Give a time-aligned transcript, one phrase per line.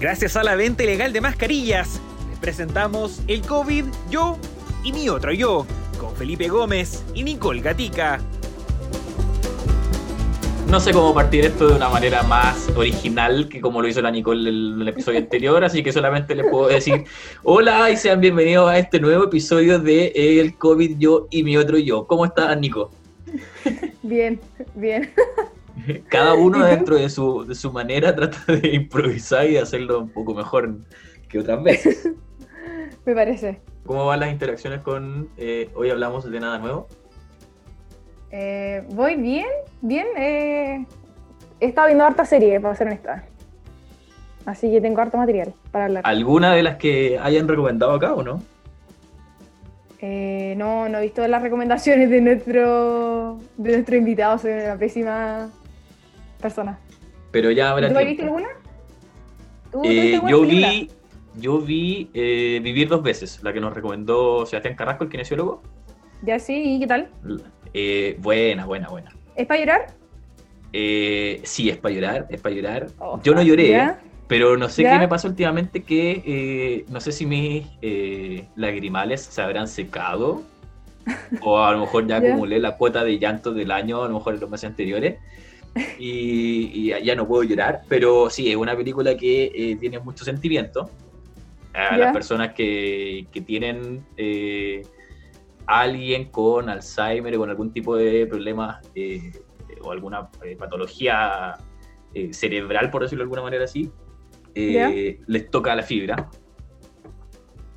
[0.00, 2.00] Gracias a la venta ilegal de mascarillas,
[2.30, 4.38] les presentamos el COVID, yo
[4.82, 5.66] y mi otro yo,
[5.98, 8.18] con Felipe Gómez y Nicole Gatica.
[10.70, 14.10] No sé cómo partir esto de una manera más original que como lo hizo la
[14.10, 17.04] Nicole en el episodio anterior, así que solamente les puedo decir
[17.42, 21.76] hola y sean bienvenidos a este nuevo episodio de El COVID, yo y mi otro
[21.76, 22.06] yo.
[22.06, 22.90] ¿Cómo estás, Nico?
[24.02, 24.40] Bien,
[24.74, 25.12] bien.
[26.08, 30.10] Cada uno dentro de su, de su manera trata de improvisar y de hacerlo un
[30.10, 30.78] poco mejor
[31.28, 32.10] que otras veces.
[33.04, 33.60] Me parece.
[33.86, 36.86] ¿Cómo van las interacciones con eh, Hoy Hablamos de Nada Nuevo?
[38.30, 39.48] Eh, voy bien,
[39.80, 40.06] bien.
[40.16, 40.86] Eh,
[41.60, 43.24] he estado viendo harta serie, para ser honesta.
[44.46, 46.02] Así que tengo harto material para hablar.
[46.06, 48.42] ¿Alguna de las que hayan recomendado acá o no?
[50.02, 55.50] Eh, no, no he visto las recomendaciones de nuestro, de nuestro invitado, soy una pésima
[56.40, 56.78] persona.
[57.30, 58.08] Pero ya habrá ¿Tú tiempo.
[58.10, 58.48] visto alguna?
[59.70, 60.70] ¿Tú, Eh, yo película?
[60.70, 60.90] vi,
[61.36, 65.62] yo vi eh, Vivir dos veces, la que nos recomendó Sebastián Carrasco, el kinesiólogo.
[66.22, 67.08] Ya sí, ¿y qué tal?
[67.72, 69.10] Eh, buena, buena, buena.
[69.36, 69.86] ¿Es para llorar?
[70.72, 72.86] Eh, sí, es para llorar, es para llorar.
[72.98, 74.00] Oh, yo no lloré, ¿ya?
[74.28, 74.92] pero no sé ¿Ya?
[74.92, 77.66] qué me pasa últimamente que eh, no sé si mis
[78.54, 80.42] lagrimales se habrán secado
[81.42, 82.28] o a lo mejor ya ¿Ya?
[82.28, 85.18] acumulé la cuota de llanto del año, a lo mejor en los meses anteriores.
[85.98, 90.24] Y, y ya- no puedo llorar, pero sí, es una película que eh, tiene mucho
[90.24, 90.90] sentimiento.
[91.72, 94.82] A las personas que, que tienen eh,
[95.66, 99.30] alguien con Alzheimer o con algún tipo de problema eh,
[99.80, 101.56] o alguna eh, patología
[102.32, 103.88] cerebral, por decirlo de alguna manera así,
[104.54, 106.28] les toca la fibra.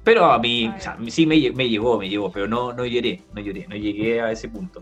[0.03, 3.21] Pero a mí, o sea, sí me, me llegó, me llegó, pero no, no lloré,
[3.33, 4.81] no lloré, no llegué a ese punto.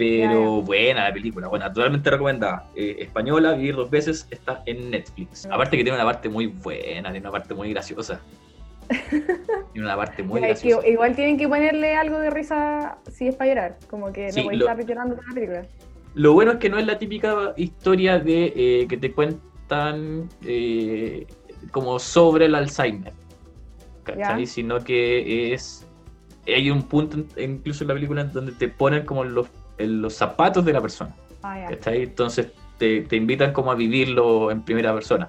[0.00, 2.64] Pero buena la película, buena, totalmente recomendada.
[2.74, 5.46] Eh, española, Vivir dos veces, está en Netflix.
[5.46, 5.54] Ah.
[5.54, 8.20] Aparte que tiene una parte muy buena, tiene una parte muy graciosa.
[9.72, 10.88] Tiene una parte muy que graciosa.
[10.88, 13.78] igual tienen que ponerle algo de risa si es para llorar.
[13.88, 15.62] Como que Sí, no lo- estar llorando toda la película.
[16.14, 21.24] Lo bueno es que no es la típica historia de eh, que te cuentan eh,
[21.70, 23.12] como sobre el Alzheimer,
[24.02, 24.44] ¿cachai?
[24.46, 25.86] Sino que es...
[26.48, 29.46] Hay un punto incluso en la película en donde te ponen como los,
[29.80, 31.66] en los zapatos de la persona, Ah.
[31.70, 32.02] ¿cachai?
[32.02, 32.48] Entonces
[32.78, 35.28] te, te invitan como a vivirlo en primera persona.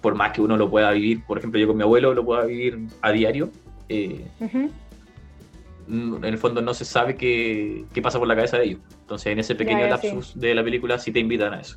[0.00, 2.44] Por más que uno lo pueda vivir, por ejemplo, yo con mi abuelo lo pueda
[2.44, 3.50] vivir a diario,
[3.88, 4.70] eh, Ujú.
[5.86, 8.80] mm, en el fondo no se sabe qué, qué pasa por la cabeza de ellos.
[9.02, 11.76] Entonces, en ese pequeño lapsus de la película sí te invitan a eso.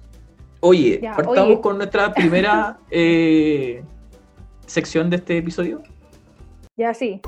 [0.62, 1.62] Oye, partamos oye.
[1.62, 3.84] con nuestra primera eh,
[4.66, 5.84] sección de este episodio.
[6.78, 7.22] Ya sí.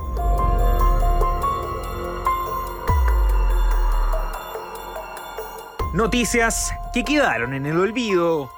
[5.98, 8.52] Noticias que quedaron en el olvido.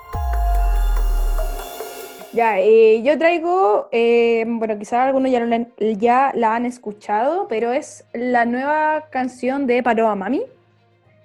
[2.34, 5.40] Ya, eh, yo traigo, eh, bueno, quizás algunos ya,
[5.80, 10.42] ya la han escuchado, pero es la nueva canción de Paloma Mami.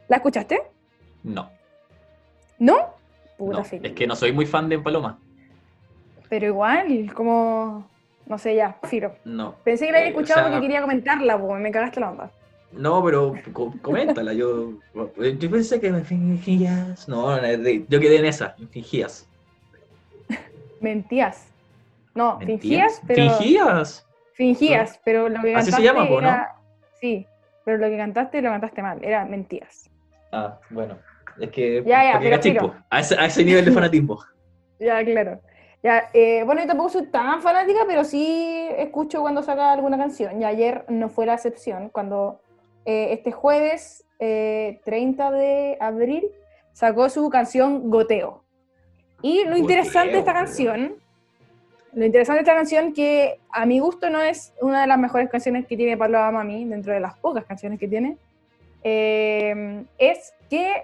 [0.07, 0.63] ¿La escuchaste?
[1.25, 1.51] No,
[2.61, 2.95] ¿No?
[3.37, 5.19] Puta no, es que no soy muy fan de Paloma.
[6.29, 7.89] Pero igual, como,
[8.27, 9.17] no sé, ya, filo.
[9.25, 9.57] No.
[9.65, 12.11] Pensé que la había Eh, o escuchado sea, porque quería comentarla, porque me cagaste la
[12.11, 12.31] onda.
[12.77, 14.33] No, pero co- coméntala.
[14.33, 14.73] Yo,
[15.39, 17.09] yo pensé que me fingías.
[17.09, 19.29] No, yo quedé en esa, me fingías.
[20.81, 21.53] Mentías.
[22.15, 22.61] No, ¿Mentías?
[22.61, 23.31] fingías, pero...
[23.31, 24.07] ¿Fingías?
[24.35, 26.37] Fingías, pero lo que Así cantaste se llama, po, ¿no?
[27.01, 27.27] Sí,
[27.65, 29.91] pero lo que cantaste lo cantaste mal, era mentías.
[30.33, 30.99] Ah, bueno.
[31.39, 31.83] Es que.
[31.87, 34.19] Ya, ya, pero a, ese, a ese nivel de fanatismo.
[34.79, 35.41] Ya, claro.
[35.83, 40.41] Ya, eh, bueno, yo tampoco soy tan fanática, pero sí escucho cuando saca alguna canción.
[40.41, 42.41] Y ayer no fue la excepción, cuando
[42.85, 46.25] eh, este jueves eh, 30 de abril
[46.73, 48.43] sacó su canción Goteo.
[49.23, 50.95] Y lo interesante de esta canción,
[51.95, 55.31] lo interesante de esta canción que a mi gusto no es una de las mejores
[55.31, 58.19] canciones que tiene Paloma Mami, dentro de las pocas canciones que tiene,
[58.83, 60.83] eh, es que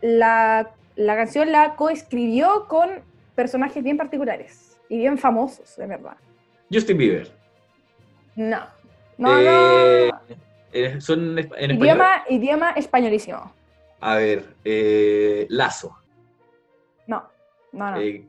[0.00, 2.90] la, la canción la coescribió con
[3.34, 6.16] personajes bien particulares y bien famosos, de verdad.
[6.70, 7.32] Justin Bieber.
[8.36, 8.60] No.
[9.18, 10.36] No, Eh, no.
[10.72, 11.72] Eh, ¿Son en español?
[11.78, 13.52] Idioma, idioma españolísimo.
[14.00, 15.96] A ver, eh, Lazo.
[17.06, 17.28] No,
[17.72, 17.96] no, no.
[18.00, 18.26] eh,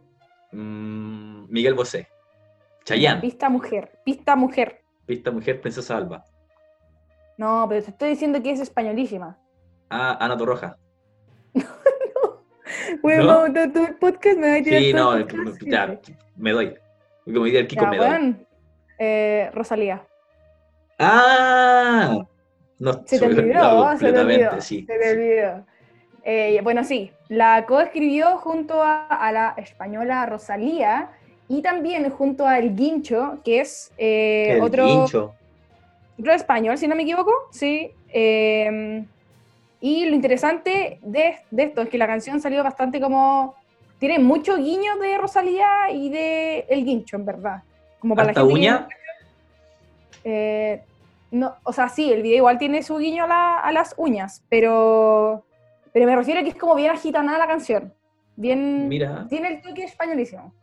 [0.52, 2.08] mm, Miguel Bosé.
[2.86, 3.22] Chayanne.
[3.22, 4.82] Pista mujer, pista mujer.
[5.06, 6.24] Pista Mujer, Princesa Alba.
[7.38, 9.38] No, pero te estoy diciendo que es españolísima.
[9.90, 10.78] Ah, Ana Torroja.
[13.02, 13.70] Bueno, ¿No?
[13.72, 16.16] todo, el podcast me va a tirar Sí, no, podcast, ya, sí.
[16.38, 16.74] me doy.
[17.26, 18.08] Como diría el Kiko, Ya, me doy.
[18.10, 18.48] weón.
[19.00, 20.06] Eh, Rosalía.
[21.00, 22.18] ¡Ah!
[22.80, 24.62] No, Se te olvidó, olvidó se te olvidó.
[24.62, 24.86] sí.
[24.88, 25.66] Se te olvidó.
[26.26, 31.10] Eh, bueno, sí, la coescribió junto a, a la española Rosalía
[31.50, 35.34] y también junto al Guincho, que es eh, El otro, guincho.
[36.20, 37.92] otro español, si no me equivoco, sí.
[38.10, 39.04] eh,
[39.82, 43.56] y lo interesante de, de esto es que la canción salió bastante como...
[44.00, 47.64] Tiene mucho guiño de Rosalía y de El Guincho, en verdad.
[48.00, 48.88] Como para ¿Hasta la gente que- uña?
[51.34, 54.44] No, o sea, sí, el video igual tiene su guiño a, la- a las uñas,
[54.50, 55.46] pero,
[55.92, 57.94] pero me refiero a que es como bien agitanada la canción.
[58.36, 59.26] Bien, Mira.
[59.30, 60.54] tiene el toque españolísimo.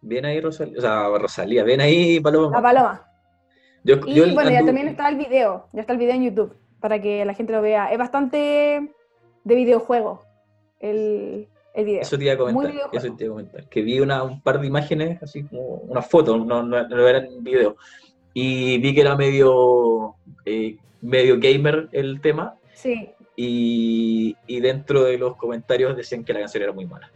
[0.00, 2.56] Ven ahí Rosalía, o sea, Rosalía, ven ahí Paloma.
[2.56, 3.02] La paloma.
[3.84, 6.56] Yo, Y yo bueno, ya también está el video, ya está el video en YouTube,
[6.80, 7.90] para que la gente lo vea.
[7.92, 8.92] Es bastante
[9.44, 10.22] de videojuego
[10.80, 12.02] el, el video.
[12.02, 13.68] Eso te iba a comentar, eso te iba a comentar.
[13.68, 17.28] Que vi una, un par de imágenes, así como una foto, no, no, no eran
[17.42, 17.76] video.
[18.38, 22.54] Y vi que era medio, eh, medio gamer el tema.
[22.74, 27.10] Sí, Y, y dentro de los comentarios decían que la canción era muy mala,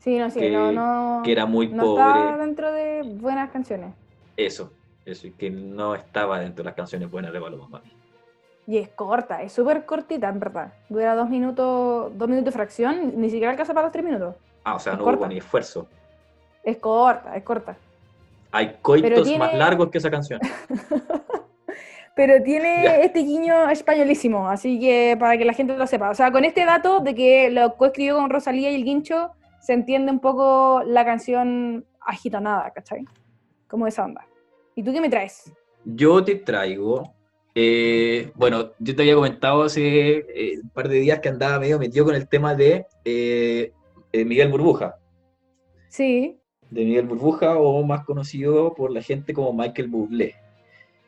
[0.00, 2.36] sí, no, sí, Que- no, no, que era muy no pobre.
[2.36, 3.94] dentro de buenas canciones.
[4.36, 4.72] Eso,
[5.06, 7.90] eso, y que no estaba dentro de las canciones buenas de Paloma Mami.
[8.66, 10.74] Y es corta, es súper cortita, en verdad.
[10.90, 14.34] Dura dos minutos, dos minutos de fracción, ni siquiera alcanza para los tres minutos.
[14.64, 15.20] Ah, o sea, Es no corta.
[15.20, 15.86] hubo ni esfuerzo.
[16.62, 17.76] Es corta, es corta.
[18.54, 20.40] Hay coitos tiene- más largos que esa canción.
[22.16, 22.96] Pero tiene Ya.
[23.00, 26.10] este guiño españolísimo, así que para que la gente lo sepa.
[26.10, 29.30] O sea, con este dato de que lo coescribió con Rosalía y el guincho,
[29.60, 33.04] se entiende un poco la canción agitanada, ¿cachai?
[33.68, 34.24] Como esa onda.
[34.76, 35.52] ¿Y tú qué me traes?
[35.84, 37.12] Yo te traigo,
[37.54, 41.80] eh, bueno, yo te había comentado hace eh, un par de días que andaba medio
[41.80, 43.72] metido con el tema de eh,
[44.12, 44.96] eh, Miguel Burbuja,
[45.88, 46.38] Sí,
[46.74, 50.34] de Miguel Burbuja o más conocido por la gente como Michael Bublé.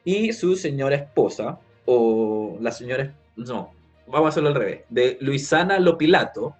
[0.04, 3.72] Y su señora esposa, o la señora, no,
[4.06, 6.54] vamos a hacerlo al revés, de Luisana Lopilato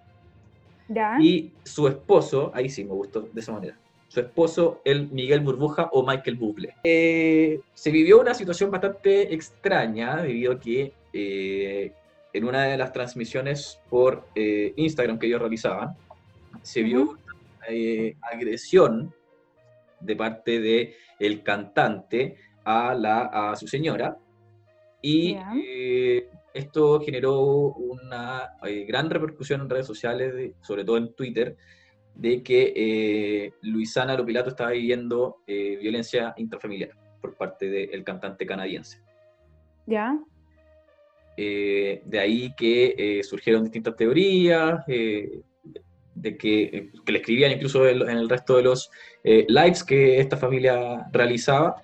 [0.89, 1.17] ya.
[1.21, 3.77] y su esposo, ahí sí me gustó de esa manera,
[4.09, 6.75] su esposo, el Miguel Burbuja o Michael Bublé.
[6.83, 11.93] Eh, se vivió una situación bastante extraña debido a que eh,
[12.33, 15.95] en una de las transmisiones por eh, Instagram que ellos realizaban,
[16.61, 17.17] se vio
[17.67, 19.13] eh, agresión
[19.99, 24.17] de parte de el cantante a, la, a su señora
[25.01, 31.13] y eh, esto generó una eh, gran repercusión en redes sociales, de- sobre todo en
[31.13, 31.55] Twitter,
[32.15, 36.89] de que eh, Luisana Lopilato estaba viviendo violencia intrafamiliar
[37.21, 39.01] por parte del cantante canadiense.
[39.85, 40.17] Ya.
[41.37, 44.83] Eh, de ahí que surgieron distintas teorías,
[46.21, 48.89] de que, eh, que le escribían incluso en, el resto de los
[49.23, 51.75] eh, lives que esta familia realizaba.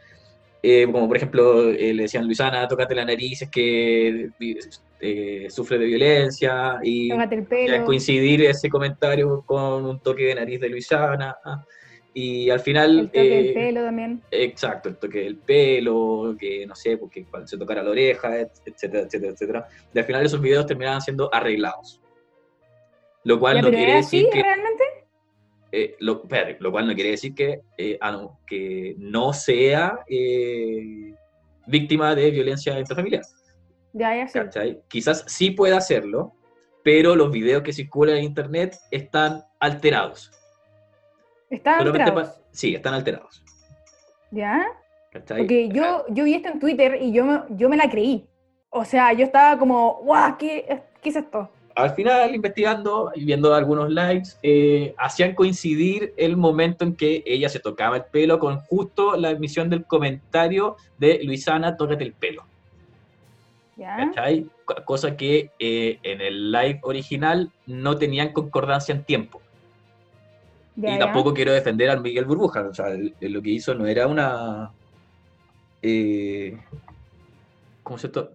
[0.62, 4.30] Eh, como por ejemplo, eh, le decían, Luisana, tócate la nariz, es que
[5.02, 7.10] eh, sufre de violencia, y
[7.86, 11.36] coincidir ese comentario con un toque de nariz de Luisana.
[12.16, 13.00] Y al final...
[13.00, 14.22] El toque del eh, pelo también.
[14.30, 19.04] Exacto, el toque del pelo, que no sé, porque se tocara la oreja, et- etcétera,
[19.04, 19.68] etcétera, etcétera.
[19.94, 22.00] Y al final esos videos terminaban siendo arreglados.
[23.24, 24.44] Lo cual no quiere ¿es así decir que.
[24.44, 24.84] realmente?
[25.74, 30.02] eh, lo, espérate, lo cual no quiere decir que, eh, ah, no, que no sea
[30.08, 31.16] eh,
[31.66, 33.24] víctima de violencia intrafamiliar.
[33.92, 34.78] Ya, ya sí.
[34.88, 36.34] Quizás sí pueda hacerlo,
[36.84, 40.32] pero los videos que circulan en internet están alterados.
[41.50, 42.42] Están Solamente alterados.
[42.52, 43.44] sí, están alterados.
[44.30, 44.68] ¿Ya?
[45.12, 45.40] ¿cachai?
[45.40, 48.28] Porque yo, yo vi esto en Twitter y yo me, yo me la creí.
[48.70, 51.50] O sea, yo estaba como, guau, ¿qué, ¿qué es esto?
[51.76, 57.50] Al final, investigando y viendo algunos likes, eh, hacían coincidir el momento en que ella
[57.50, 62.44] se tocaba el pelo con justo la emisión del comentario de Luisana, tócate el pelo.
[63.76, 63.96] ¿Ya?
[63.98, 64.46] ¿cachai?
[64.66, 69.42] Co- Cosa que eh, en el live original no tenían concordancia en tiempo.
[70.76, 71.00] Ya, y ya.
[71.00, 74.08] tampoco quiero defender al Miguel Burbuja, o sea, el- el- lo que hizo no era
[74.08, 74.72] una...
[75.82, 76.58] eh,
[77.84, 78.32] ¿Cómo se to-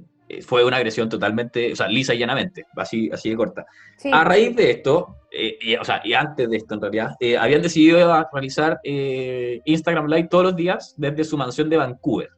[0.47, 3.67] Fue una agresión totalmente, o sea, lisa y llanamente, así, así de corta.
[3.97, 4.11] Sí.
[4.13, 7.37] A raíz de esto, eh, y, o sea, y antes de esto en realidad, eh,
[7.37, 12.31] habían decidido realizar eh, Instagram Live todos los días desde su mansión de Vancouver.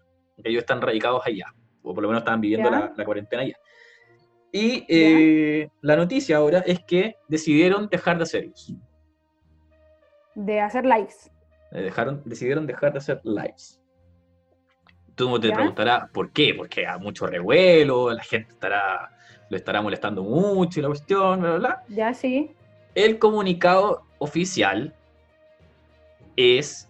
[0.43, 1.47] Ellos están radicados allá,
[1.83, 3.57] o por lo menos estaban viviendo la, la cuarentena allá.
[4.53, 8.73] Y eh, la noticia ahora es que decidieron dejar de hacer eso.
[10.35, 11.31] De hacer likes.
[11.73, 13.80] Eh, Dejaron, decidieron dejar de hacer lives.
[15.21, 15.55] Tú te ¿Ya?
[15.55, 19.11] preguntarás por qué, porque hay mucho revuelo, la gente estará,
[19.51, 21.85] lo estará molestando mucho y la cuestión, bla, bla, bla.
[21.89, 22.51] Ya, sí.
[22.95, 24.95] El comunicado oficial
[26.37, 26.89] es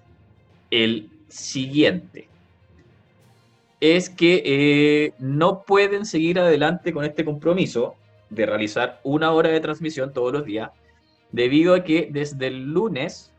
[0.71, 2.29] el siguiente.
[3.81, 7.97] Es que eh, no pueden seguir adelante con este compromiso
[8.29, 10.71] de realizar una hora de transmisión todos los días,
[11.33, 13.30] debido a que desde el lunes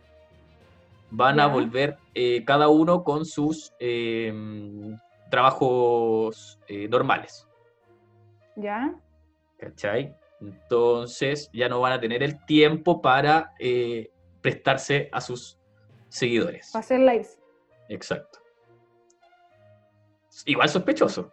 [1.12, 4.34] van a volver eh, cada uno con sus eh,
[5.30, 7.48] trabajos eh, normales.
[8.56, 8.94] ¿Ya?
[9.58, 10.16] ¿Cachai?
[10.42, 15.60] Entonces ya no van a tener el tiempo para eh, prestarse a sus
[16.10, 16.70] seguidores.
[16.72, 17.40] Para hacer lives.
[17.90, 18.40] Exacto.
[20.46, 21.32] Igual sospechoso.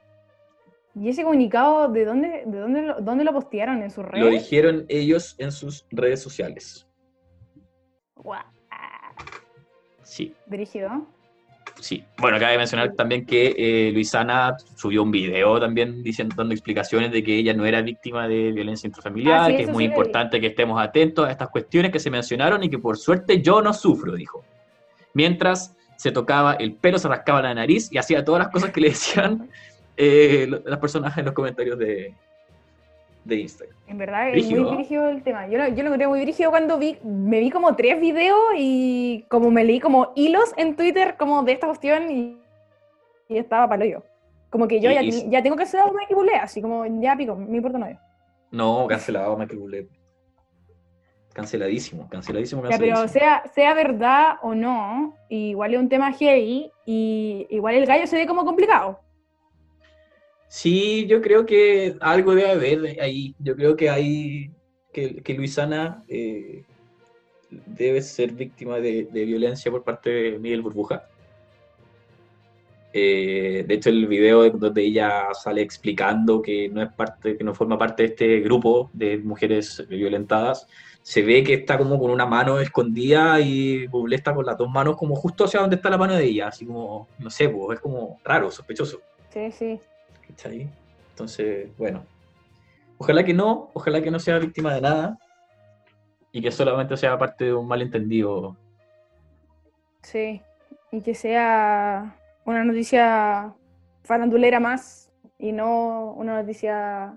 [0.95, 3.83] ¿Y ese comunicado de dónde, de dónde, lo, dónde lo postearon?
[3.83, 4.43] ¿En sus Lo redes?
[4.43, 6.87] dijeron ellos en sus redes sociales.
[8.17, 8.43] Guau,
[10.09, 11.07] Sí, Brígido.
[11.81, 12.03] sí.
[12.17, 17.23] Bueno, cabe mencionar también que eh, Luisana subió un video también diciendo, dando explicaciones de
[17.23, 20.41] que ella no era víctima de violencia intrafamiliar, Ah, sí, que es muy sí importante
[20.41, 23.75] que estemos atentos a estas cuestiones que se mencionaron y que por suerte yo no
[23.75, 24.43] sufro, dijo.
[25.13, 28.81] Mientras se tocaba el pelo, se rascaba la nariz y hacía todas las cosas que
[28.81, 29.51] le decían
[29.95, 32.15] eh, las personas en los comentarios de,
[33.29, 33.77] de Instagram.
[33.87, 34.65] En verdad es Brígido.
[34.65, 35.47] muy brígido el tema.
[35.49, 39.25] Yo lo, yo lo encontré muy brígido cuando vi, me vi como tres videos y
[39.29, 42.39] como me leí como hilos en Twitter como de esta cuestión y,
[43.29, 44.03] y estaba palo yo.
[44.51, 46.85] Como que yo Y- ya, y- ya tengo que hacer algo Mikey Bublé, así como
[47.01, 48.03] ya pico, me importa nada.
[48.51, 49.89] No, cancelado Michael Bublé.
[51.35, 53.07] Canceladísimo, canceladísimo, Ya, canceladísimo.
[53.13, 58.07] pero sea, sea verdad o no, igual es un tema heavy y igual el gallo
[58.09, 58.99] se ve como complicado.
[60.49, 63.35] Sí, yo creo que algo debe haber ahí.
[63.39, 64.51] Yo creo que hay
[64.93, 66.65] que, que Luisana eh,
[67.51, 71.09] debe ser víctima de, violencia por parte de Miguel Burbuja.
[72.93, 77.55] Eh, de hecho, el video donde ella sale explicando que no es parte, que no
[77.55, 80.67] forma parte de este grupo de mujeres violentadas,
[81.03, 84.69] se ve que está como con una mano escondida y Bublé está con las dos
[84.69, 87.79] manos como justo hacia donde está la mano de ella, así como, no sé, pues,
[87.79, 89.01] es como raro, sospechoso.
[89.33, 89.81] Sí, sí.
[90.29, 90.69] ¿Cachai?
[91.11, 92.05] Entonces, bueno.
[92.99, 95.19] Ojalá que no, ojalá que no sea víctima de nada
[96.33, 98.57] y que solamente sea parte de un malentendido.
[100.03, 100.43] Sí.
[100.91, 103.55] Y que sea una noticia
[104.03, 107.15] farandulera más y no una noticia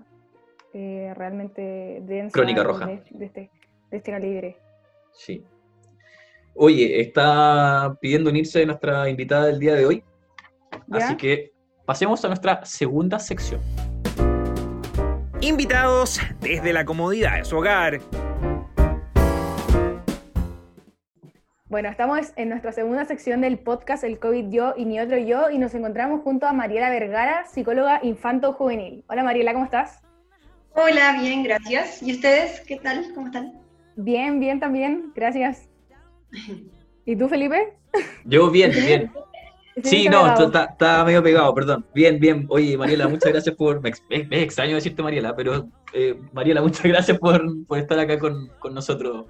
[0.72, 2.32] eh, realmente densa.
[2.32, 2.86] Crónica roja.
[2.86, 3.50] De, de este,
[3.90, 4.56] de este calibre.
[5.12, 5.44] Sí.
[6.54, 10.04] Oye, está pidiendo unirse nuestra invitada del día de hoy,
[10.86, 10.98] ¿Ya?
[10.98, 11.51] así que
[11.84, 13.60] pasemos a nuestra segunda sección.
[15.40, 18.00] Invitados desde la comodidad de su hogar.
[21.68, 25.50] Bueno, estamos en nuestra segunda sección del podcast El COVID Yo y Ni Otro Yo
[25.50, 29.04] y nos encontramos junto a Mariela Vergara, psicóloga infanto-juvenil.
[29.08, 30.02] Hola Mariela, ¿cómo estás?
[30.74, 32.02] Hola, bien, gracias.
[32.02, 33.06] ¿Y ustedes qué tal?
[33.14, 33.54] ¿Cómo están?
[33.96, 35.68] Bien, bien también, gracias.
[37.06, 37.74] ¿Y tú, Felipe?
[38.24, 39.10] Yo bien, bien.
[39.82, 41.86] Sí, no, está medio pegado, perdón.
[41.94, 42.46] Bien, bien.
[42.50, 43.80] Oye, Mariela, muchas gracias por...
[43.80, 48.74] Me, extraño decirte Mariela, pero eh, Mariela, muchas gracias por, por estar acá con, con
[48.74, 49.26] nosotros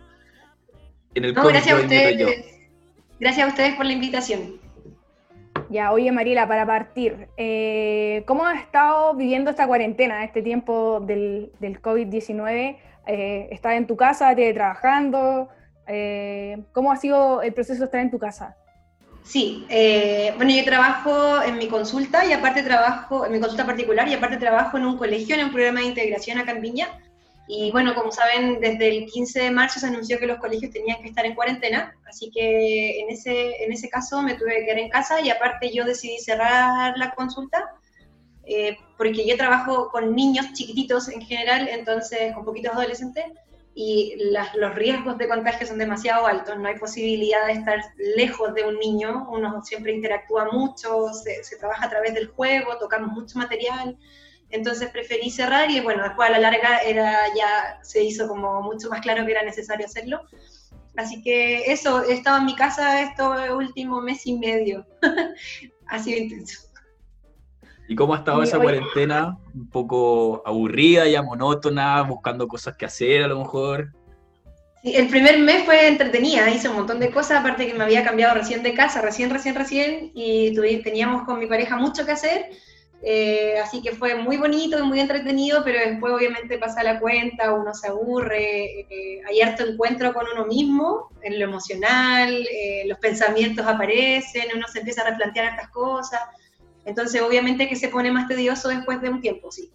[1.14, 2.60] en el No, COVID gracias a ustedes.
[3.20, 4.60] Gracias a ustedes por la invitación.
[5.70, 11.52] Ya, oye Mariela, para partir, eh, ¿cómo has estado viviendo esta cuarentena, este tiempo del,
[11.60, 12.76] del COVID-19?
[13.06, 15.48] Eh, ¿Estás en tu casa, teletrabajando?
[15.86, 18.56] Eh, ¿Cómo ha sido el proceso de estar en tu casa?
[19.24, 24.08] Sí, eh, bueno, yo trabajo en mi consulta y aparte trabajo en mi consulta particular
[24.08, 26.88] y aparte trabajo en un colegio, en un programa de integración acá en Viña.
[27.46, 31.00] Y bueno, como saben, desde el 15 de marzo se anunció que los colegios tenían
[31.02, 34.78] que estar en cuarentena, así que en ese, en ese caso me tuve que quedar
[34.78, 37.70] en casa y aparte yo decidí cerrar la consulta
[38.44, 43.24] eh, porque yo trabajo con niños chiquititos en general, entonces con poquitos adolescentes,
[43.74, 47.80] y las- los riesgos de contagio son demasiado altos, no hay posibilidad de estar
[48.16, 52.76] lejos de un niño, uno siempre interactúa mucho, se, se trabaja a través del juego,
[52.78, 53.96] tocamos mucho material,
[54.50, 58.90] entonces preferí cerrar y bueno, después a la larga era ya se hizo como mucho
[58.90, 60.20] más claro que era necesario hacerlo.
[60.94, 64.86] Así que eso, he estado en mi casa estos último mes y medio.
[65.86, 66.71] ha sido intenso.
[67.88, 69.36] ¿Y cómo ha estado esa cuarentena?
[69.54, 73.92] Un poco aburrida, ya monótona, buscando cosas que hacer a lo mejor.
[74.82, 78.04] Sí, el primer mes fue entretenida, hice un montón de cosas, aparte que me había
[78.04, 82.50] cambiado recién de casa, recién, recién, recién, y teníamos con mi pareja mucho que hacer,
[83.04, 87.52] eh, así que fue muy bonito y muy entretenido, pero después obviamente pasa la cuenta,
[87.52, 92.98] uno se aburre, eh, hay harto encuentro con uno mismo, en lo emocional, eh, los
[92.98, 96.20] pensamientos aparecen, uno se empieza a replantear estas cosas,
[96.84, 99.70] entonces obviamente que se pone más tedioso después de un tiempo, sí.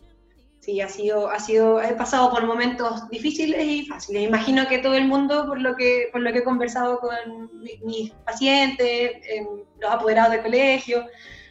[0.60, 4.24] Sí, ha sido, ha sido, he pasado por momentos difíciles y fáciles.
[4.24, 7.16] Imagino que todo el mundo, por lo que, por lo que he conversado con
[7.62, 9.46] mi- mis pacientes, em,
[9.80, 11.06] los apoderados del colegio,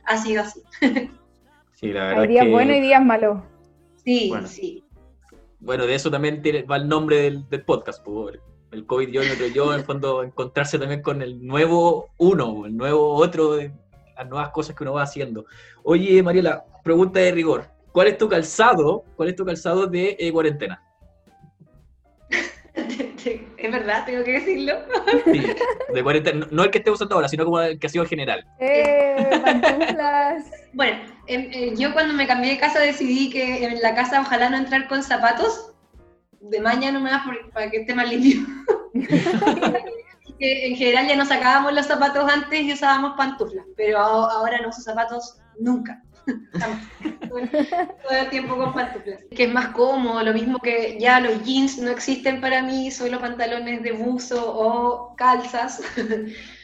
[0.04, 0.60] ha sido así.
[1.72, 3.42] Sí, la verdad Hay días que, buenos y días malos.
[4.02, 4.48] Sí, Bueno.
[4.48, 4.82] sí.
[5.60, 9.22] bueno, de eso también tiene, va el nombre del, del podcast, por el COVID yo
[9.54, 13.72] yo, en el fondo encontrarse también con el nuevo uno, el nuevo otro, de
[14.16, 15.46] las nuevas cosas que uno va haciendo.
[15.82, 17.66] Oye, Mariela, pregunta de rigor.
[17.92, 19.04] ¿Cuál es tu calzado?
[19.16, 20.82] ¿Cuál es tu calzado de eh, cuarentena?
[22.76, 24.74] es verdad, tengo que decirlo.
[25.24, 25.42] Sí,
[25.94, 26.46] de cuarentena.
[26.50, 28.44] No el que esté usando ahora, sino como el que ha sido general.
[28.60, 29.30] ¡Eh!
[30.72, 34.50] bueno, em, eh, yo cuando me cambié de casa decidí que en la casa ojalá
[34.50, 35.72] no entrar con zapatos
[36.40, 38.46] de mañana nomás para que esté más limpio.
[40.38, 44.80] en general ya no sacábamos los zapatos antes y usábamos pantuflas, pero ahora no uso
[44.80, 46.02] zapatos nunca.
[47.28, 47.38] todo,
[48.10, 49.20] el tiempo con pantuflas.
[49.34, 53.20] Que es más cómodo, lo mismo que ya los jeans no existen para mí, solo
[53.20, 55.82] pantalones de buzo o calzas.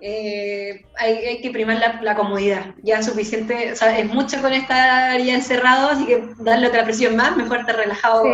[0.00, 2.74] Eh, hay, que primar la, comodidad.
[2.82, 6.84] Ya es suficiente, o sea, es mucho con estar ya encerrado, así que darle otra
[6.84, 8.24] presión más, mejor estar relajado.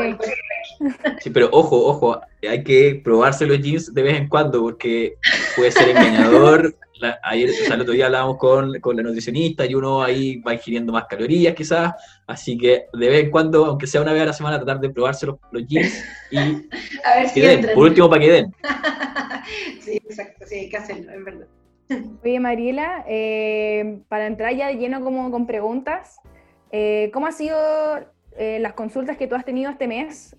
[1.21, 1.31] Sí.
[1.33, 5.15] pero ojo, ojo, hay que probarse los jeans de vez en cuando, porque
[5.57, 6.75] puede ser engañador.
[7.23, 10.55] ayer, o sea, el otro día hablábamos con, con, la nutricionista y uno ahí va
[10.55, 11.93] ingiriendo más calorías quizás,
[12.27, 14.91] así que de vez en cuando, aunque sea una vez a la semana, tratar de
[14.91, 16.39] probarse los, jeans y
[17.05, 18.55] a ver si den, por último para que den.
[19.99, 21.47] Sí, exacto, sí, hay que hacerlo, es verdad.
[22.25, 26.21] Oye, Mariela, eh, para entrar ya lleno como con preguntas,
[26.71, 27.59] eh, ¿cómo han sido
[28.37, 30.37] eh, las consultas que tú has tenido este mes?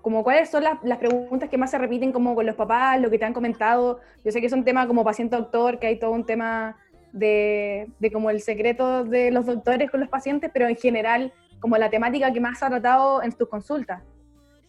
[0.00, 3.08] como cuáles son las, las, preguntas que más se repiten como con los papás, lo
[3.08, 4.00] que te han comentado.
[4.24, 6.76] Yo sé que es un tema como paciente-doctor, que hay todo un tema
[7.12, 11.76] de, de, como el secreto de los doctores con los pacientes, pero en general como
[11.76, 14.02] la temática que más ha tratado en tus consultas.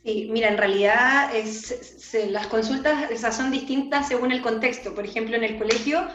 [0.03, 4.93] Sí, mira, en realidad es, las consultas esas son distintas según el contexto.
[4.93, 6.07] Por ejemplo, en el colegio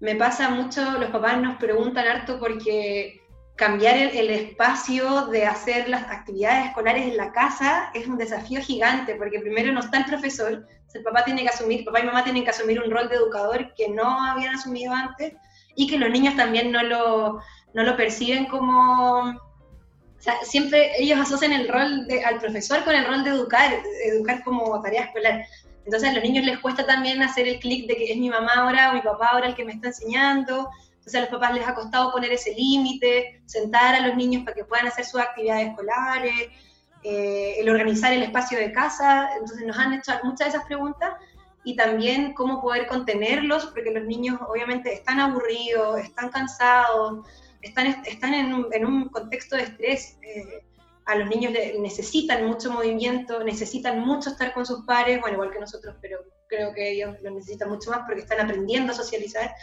[0.00, 3.22] me pasa mucho, los papás nos preguntan harto porque
[3.54, 9.14] cambiar el, espacio de hacer las actividades escolares en la casa es un desafío gigante,
[9.14, 12.44] porque primero no está el profesor, el papá tiene que asumir, papá y mamá tienen
[12.44, 15.34] que asumir un rol de educador que no habían asumido antes
[15.74, 17.40] y que los niños también no lo,
[17.74, 19.38] no lo perciben como
[20.42, 23.72] siempre ellos asocian el rol de, al profesor con el rol de educar,
[24.04, 25.44] educar como tarea escolar.
[25.84, 28.54] Entonces a los niños les cuesta también hacer el clic de que es mi mamá
[28.54, 30.68] ahora o mi papá ahora el que me está enseñando.
[30.90, 34.56] Entonces a los papás les ha costado poner ese límite, sentar a los niños para
[34.56, 36.48] que puedan hacer sus actividades escolares,
[37.04, 39.30] eh, el organizar el espacio de casa.
[39.34, 41.12] Entonces nos han hecho muchas de esas preguntas
[41.62, 47.26] y también cómo poder contenerlos, porque los niños obviamente están aburridos, están cansados,
[47.66, 50.18] están, están en, un, en un contexto de estrés.
[50.22, 50.64] Eh,
[51.06, 55.60] a los niños necesitan mucho movimiento, necesitan mucho estar con sus pares, bueno, igual que
[55.60, 59.54] nosotros, pero creo que ellos lo necesitan mucho más porque están aprendiendo a socializar.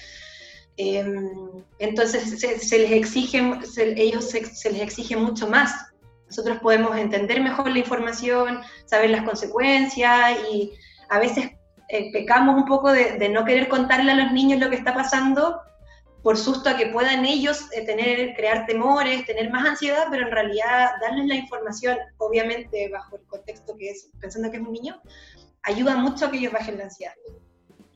[0.78, 3.40] Em, entonces se, les exige,
[3.78, 5.92] ellos se, les exige mucho más.
[6.28, 10.72] Nosotros podemos entender mejor la información, saber las consecuencias y
[11.10, 11.52] a veces
[11.90, 14.94] eh, pecamos un poco de, de, no querer contarle a los niños lo que está
[14.94, 15.60] pasando
[16.24, 20.32] por susto a que puedan ellos eh, tener, crear temores, tener más ansiedad, pero en
[20.32, 25.02] realidad darles la información, obviamente bajo el contexto que es, pensando que es un niño,
[25.64, 27.14] ayuda mucho a que ellos bajen la ansiedad.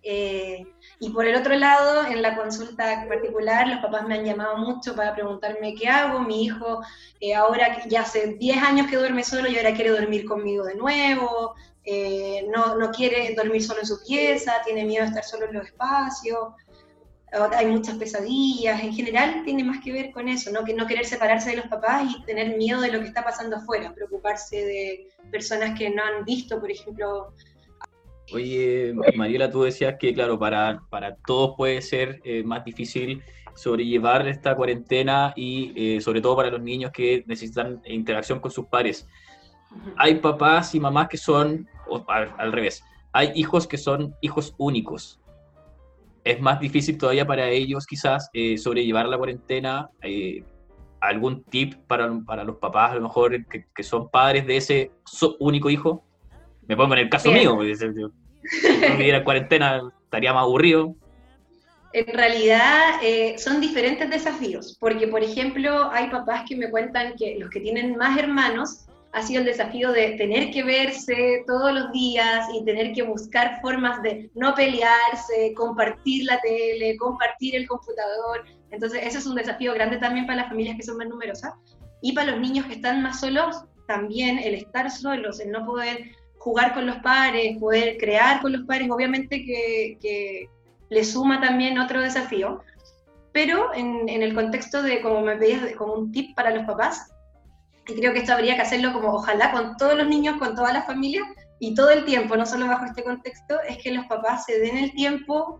[0.04, 0.66] Eh,
[1.00, 4.96] y por el otro lado, en la consulta particular, los papás me han llamado mucho
[4.96, 6.20] para preguntarme qué hago.
[6.20, 6.82] Mi hijo
[7.20, 10.76] eh, ahora ya hace 10 años que duerme solo y ahora quiere dormir conmigo de
[10.76, 11.56] nuevo.
[12.54, 15.66] no, no quiere dormir solo en su pieza, tiene miedo de estar solo en los
[15.66, 16.54] espacios
[17.32, 20.64] hay muchas pesadillas, en general tiene más que ver con eso, ¿no?
[20.64, 23.58] Que no querer separarse de los papás y tener miedo de lo que está pasando
[23.58, 27.34] afuera, preocuparse de personas que no han visto, por ejemplo.
[28.34, 33.22] Oye, Mariela, tú decías que, claro, para, para todos puede ser eh, más difícil
[33.56, 38.68] sobrellevar esta cuarentena y eh, sobre todo para los niños que necesitan interacción con sus
[38.68, 39.08] pares.
[39.98, 41.68] Hay papás y mamás que son,
[42.08, 45.20] al revés, hay hijos que son hijos únicos
[46.32, 49.90] es más difícil todavía para ellos quizás eh, sobrellevar la cuarentena.
[50.02, 50.44] Eh,
[51.00, 54.92] ¿Algún tip para, para, los papás, a lo mejor, que, son padres de ese
[55.40, 56.04] único hijo?
[56.68, 58.10] Me pongo en el caso mío, si yo
[58.98, 60.96] viviera en cuarentena estaría más aburrido.
[61.94, 67.38] En realidad eh, son diferentes desafíos, porque por ejemplo hay papás que me cuentan que
[67.40, 71.92] los que tienen más hermanos ha sido el desafío de tener que verse todos los
[71.92, 78.46] días y tener que buscar formas de no pelearse, compartir la tele, compartir el computador.
[78.70, 81.54] Entonces, ese es un desafío grande también para las familias que son más numerosas.
[82.02, 86.12] Y para los niños que están más solos, también el estar solos, el no poder
[86.38, 90.50] jugar con los pares, poder crear con los pares, obviamente que,
[90.90, 92.62] le suma también otro desafío.
[93.34, 97.12] Pero en, en el contexto de, como me pedías, como un tip para los papás,
[97.88, 100.74] y creo que esto habría que hacerlo como ojalá con todos los niños, con todas
[100.74, 101.28] las familias,
[101.60, 104.78] y todo el tiempo, no solo bajo este contexto, es que los papás se den
[104.78, 105.60] el tiempo,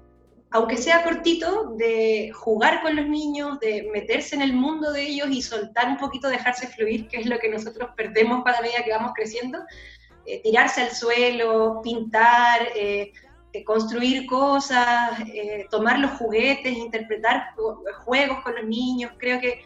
[0.52, 5.28] aunque sea cortito, de jugar con los niños, de meterse en el mundo de ellos
[5.32, 8.92] y soltar un poquito, dejarse fluir, que es lo que nosotros perdemos cada medida que
[8.92, 9.60] vamos creciendo,
[10.26, 13.12] eh, tirarse al suelo, pintar, eh,
[13.54, 15.18] eh, construir cosas,
[15.72, 17.54] tomar los juguetes, interpretar
[18.04, 19.14] juegos con los niños.
[19.18, 19.66] Creo que,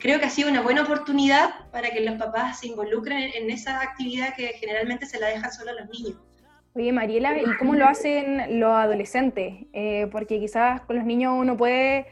[0.00, 3.80] creo que ha sido una buena oportunidad para que los papás se involucren en, esa
[3.80, 6.18] actividad que generalmente se la dejan solo a los niños.
[6.74, 9.66] Oye, Mariela, ¿y cómo lo hacen los adolescentes?
[10.10, 12.06] porque quizás con los niños uno puede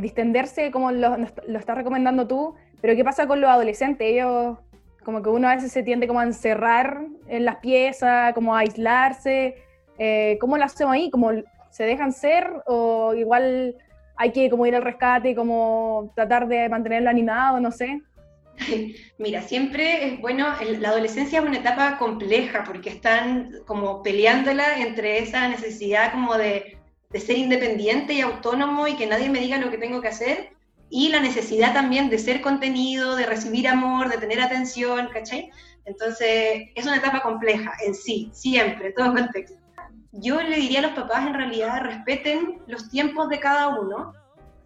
[0.00, 4.08] distenderse como lo, lo estás recomendando tú, pero ¿qué pasa con los adolescentes?
[4.08, 4.58] Ellos
[5.04, 8.60] como que uno a veces se tiende como a encerrar en las piezas, como a
[8.60, 9.56] aislarse.
[9.98, 11.10] Eh, ¿Cómo lo hacemos ahí?
[11.10, 11.30] ¿Cómo
[11.70, 13.76] se dejan ser o igual
[14.22, 18.00] hay que como ir al rescate, como tratar de mantenerlo animado, no sé?
[19.18, 20.46] Mira, siempre es bueno,
[20.78, 26.78] la adolescencia es una etapa compleja porque están como peleándola entre esa necesidad como de,
[27.10, 30.50] de ser independiente y autónomo y que nadie me diga lo que tengo que hacer
[30.88, 35.50] y la necesidad también de ser contenido, de recibir amor, de tener atención, ¿cachai?
[35.84, 39.61] Entonces, es una etapa compleja en sí, siempre, en todo contexto.
[40.12, 44.12] Yo le diría a los papás, en realidad, respeten los tiempos de cada uno,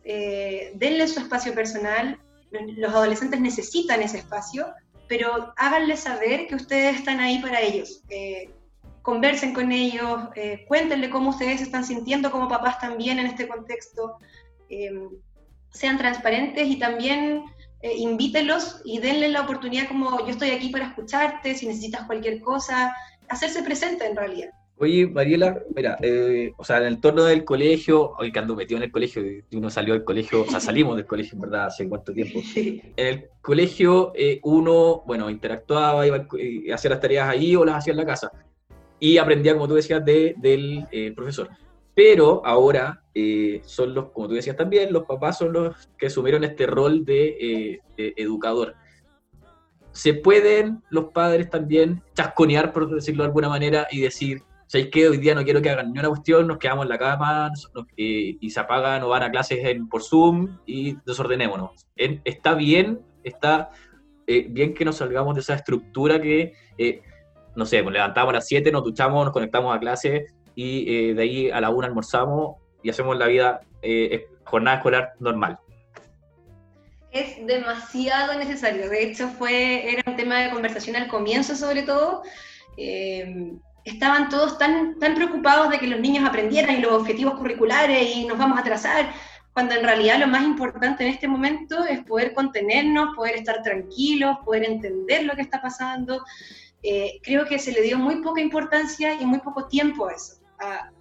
[0.05, 4.67] eh, denle su espacio personal, los adolescentes necesitan ese espacio,
[5.09, 8.03] pero háganles saber que ustedes están ahí para ellos.
[8.09, 8.51] Eh,
[9.03, 13.47] conversen con ellos, eh, cuéntenle cómo ustedes se están sintiendo como papás también en este
[13.47, 14.19] contexto.
[14.69, 14.91] Eh,
[15.71, 17.45] sean transparentes y también
[17.83, 22.93] invítelos y denle la oportunidad como yo estoy aquí para escucharte, si necesitas cualquier cosa,
[23.29, 24.51] hacerse presente en realidad.
[24.79, 28.77] Oye, Mariela, mira, eh, o sea, en el torno del colegio, hoy que ando metido
[28.77, 31.89] en el colegio, uno salió del colegio, o sea, salimos del colegio, en verdad, hace
[31.89, 32.41] cuánto tiempo.
[32.55, 37.77] En el colegio eh, uno, bueno, interactuaba, iba a hacer las tareas ahí o las
[37.77, 38.31] hacía en la casa.
[39.01, 41.49] Y aprendía, como tú decías, de, del profesor.
[41.97, 46.45] Pero ahora eh, son los, como tú decías también, los papás son los que asumieron
[46.45, 48.75] este rol de, eh, educador.
[49.93, 55.09] Se pueden los padres también chasconear, por decirlo de alguna manera, y decir, ¿sabéis que
[55.09, 57.53] hoy día no quiero que hagan ni una cuestión, nos quedamos en la cama
[57.97, 59.59] eh, y se apagan o van a clases
[59.91, 61.87] por Zoom y desordenémonos?
[61.97, 63.71] está bien, está
[64.27, 66.53] bien que nos salgamos de esa estructura que,
[67.55, 71.23] no sé, nos levantamos a las 7, nos duchamos, nos conectamos a clase y de
[71.23, 75.59] ahí a la 1 almorzamos y hacemos la vida, eh, jornada escolar normal.
[77.11, 78.89] Es demasiado necesario.
[78.89, 82.23] De hecho, fue, era un tema de conversación al comienzo, sobre todo.
[82.77, 88.27] Eh, estaban todos tan, preocupados de que los niños aprendieran y los objetivos curriculares y
[88.27, 89.11] nos vamos a atrasar,
[89.53, 94.37] cuando en realidad lo más importante en este momento es poder contenernos, poder estar tranquilos,
[94.45, 96.23] poder entender lo que está pasando.
[96.83, 100.37] Eh, creo que se le dio muy poca importancia y muy poco tiempo a eso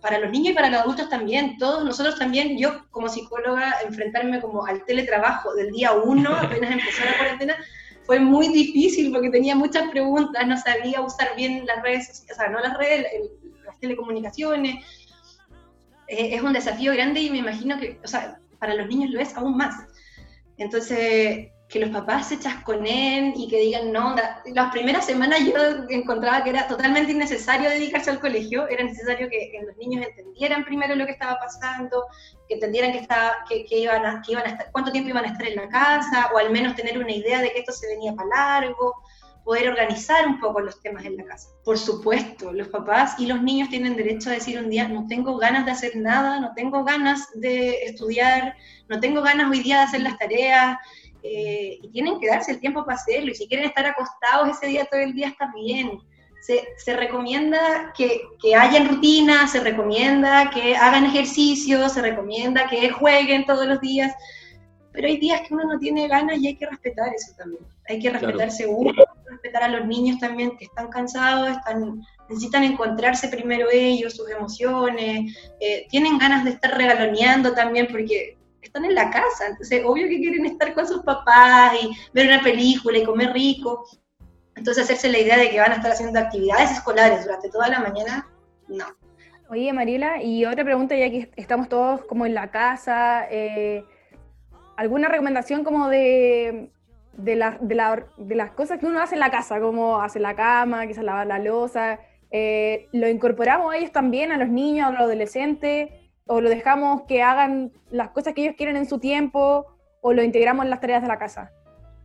[0.02, 4.42] para los niños y para los adultos también, todos nosotros también, yo como psicóloga, enfrentarme
[4.42, 7.56] como al teletrabajo del día uno, apenas empezó la cuarentena,
[8.06, 12.50] fue muy difícil porque tenía muchas preguntas, no sabía usar bien las redes, o sea,
[12.50, 13.08] no las redes,
[13.66, 14.76] las telecomunicaciones.
[16.08, 19.20] Eh, es un desafío grande y me imagino que, o sea, para los niños lo
[19.20, 19.76] es aún más.
[20.58, 24.16] Entonces, que los papás se chasconen y que digan, no,
[24.54, 25.54] las primeras semanas yo
[25.90, 30.96] encontraba que era totalmente innecesario dedicarse al colegio, era necesario que, los niños entendieran primero
[30.96, 32.06] lo que estaba pasando,
[32.48, 35.30] que entendieran que, estaba, que, iban a, que iban a estar, cuánto tiempo iban a
[35.30, 38.14] estar en la casa, o al menos tener una idea de que esto se venía
[38.14, 38.94] para largo,
[39.44, 41.50] poder organizar un poco los temas en la casa.
[41.64, 45.38] Por supuesto, los papás y los niños tienen derecho a decir un día, no tengo
[45.38, 48.56] ganas de hacer nada, no tengo ganas de estudiar,
[48.90, 50.78] no tengo ganas hoy día de hacer las tareas,
[51.28, 54.68] eh, y tienen que darse el tiempo para hacerlo, y si quieren estar acostados ese
[54.68, 56.00] día todo el día está bien.
[56.42, 62.92] Se, se recomienda que, que hayan rutinas, se recomienda que hagan ejercicio, se recomienda que
[62.92, 64.14] jueguen todos los días,
[64.92, 67.64] pero hay días que uno no tiene ganas y hay que respetar eso también.
[67.90, 68.94] Hay que respetarse uno,
[69.26, 75.36] respetar a los niños también que están cansados, están, necesitan encontrarse primero ellos, sus emociones,
[75.60, 78.35] eh, tienen ganas de estar regaloneando también porque
[78.68, 82.42] están en la casa, entonces obvio que quieren estar con sus papás y ver una
[82.42, 83.86] película y comer rico.
[84.56, 87.80] Entonces hacerse la idea de que van a estar haciendo actividades escolares durante toda la
[87.80, 88.28] mañana,
[88.68, 88.86] no.
[89.50, 93.84] Oye, Mariela, y otra pregunta, ya que estamos todos como en la casa, eh,
[94.76, 96.72] ¿alguna recomendación como de,
[97.14, 100.24] de, la, de, la, de, las cosas que uno hace en la casa, como hacer
[100.24, 102.00] la cama, quizás lavar la losa?
[102.32, 105.92] Eh, ¿Lo incorporamos a ellos también, a los niños, a los adolescentes?
[106.28, 109.66] O lo dejamos que hagan las cosas que ellos quieren en su tiempo,
[110.02, 111.52] o lo integramos en las tareas de la casa?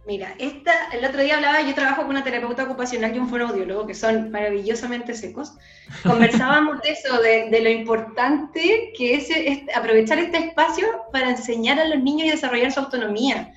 [0.07, 3.87] Mira, esta, el otro día hablaba, yo trabajo con una terapeuta ocupacional y un fonoaudiólogo,
[3.87, 5.53] que son maravillosamente secos.
[6.03, 9.29] Conversábamos de eso, de, lo importante que es,
[9.75, 13.53] aprovechar este espacio para enseñar a los niños y desarrollar su autonomía.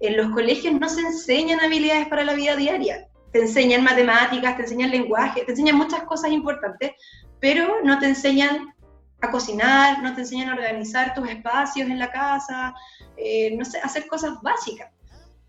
[0.00, 3.08] En los colegios no se enseñan habilidades para la vida diaria.
[3.32, 6.92] Te enseñan matemáticas, te enseñan lenguaje, te enseñan muchas cosas importantes,
[7.40, 8.74] pero no te enseñan
[9.20, 12.74] a cocinar, no te enseñan a organizar tus espacios en la casa,
[13.16, 14.90] eh, no sé, hacer cosas básicas.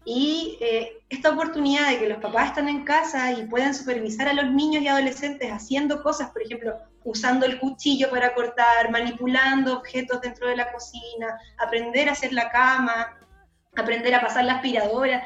[0.06, 4.34] Y eh, esta oportunidad de que los papás están en casa y puedan supervisar a
[4.34, 10.22] los niños y adolescentes haciendo cosas, por ejemplo, usando el cuchillo para cortar, manipulando objetos
[10.22, 13.18] dentro de la cocina, aprender a hacer la cama,
[13.76, 15.24] aprender a pasar la aspiradora,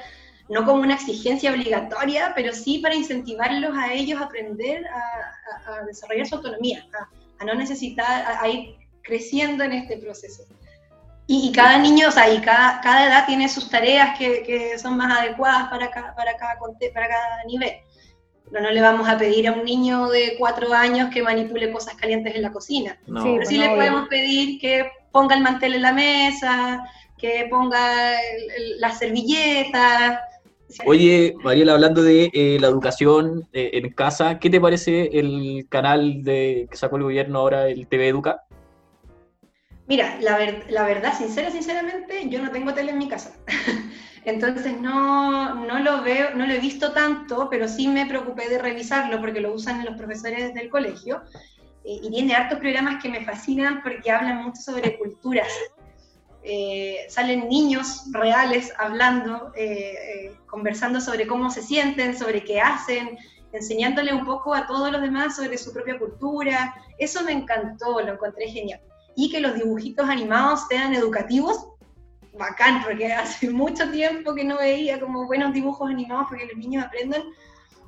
[0.50, 6.28] no como una exigencia obligatoria, pero sí para incentivarlos a ellos a aprender a, desarrollar
[6.28, 6.86] su autonomía,
[7.46, 10.44] no necesitar, a ir creciendo en este proceso.
[11.28, 14.98] Y, cada niño, o sea, y cada, cada edad tiene sus tareas que, que son
[14.98, 16.60] más adecuadas para cada, para, cada,
[16.94, 17.72] para cada nivel.
[18.52, 21.94] No, no le vamos a pedir a un niño de cuatro años que manipule cosas
[21.96, 23.00] calientes en la cocina.
[23.06, 26.84] Pero sí le podemos pedir que ponga el mantel en la mesa,
[27.18, 28.12] que ponga
[28.80, 30.22] la servilleta.
[30.86, 36.24] Oye, Mariela, hablando de eh, la educación eh, en casa, ¿qué te parece el canal
[36.24, 38.44] de, que sacó el gobierno ahora, el TV Educa?
[39.88, 43.36] Mira, la, la verdad, sincera, sinceramente, yo no tengo tele en mi casa.
[44.26, 48.60] Entonces no, no, lo veo, no lo he visto tanto, pero sí me preocupé de
[48.60, 51.24] revisarlo porque lo usan los profesores del colegio.
[51.84, 55.48] Eh, y tiene hartos programas que me fascinan porque hablan mucho sobre culturas.
[56.44, 63.18] Eh, salen niños reales hablando, eh, conversando sobre cómo se sienten, sobre qué hacen,
[63.54, 66.74] enseñándole un poco a todos los demás sobre su propia cultura.
[66.98, 68.82] Eso me encantó, lo encontré genial
[69.16, 71.68] y que los dibujitos animados sean educativos,
[72.38, 76.86] bacán, porque hace mucho tiempo que no veía como buenos dibujos animados porque los niños
[76.86, 77.24] aprendan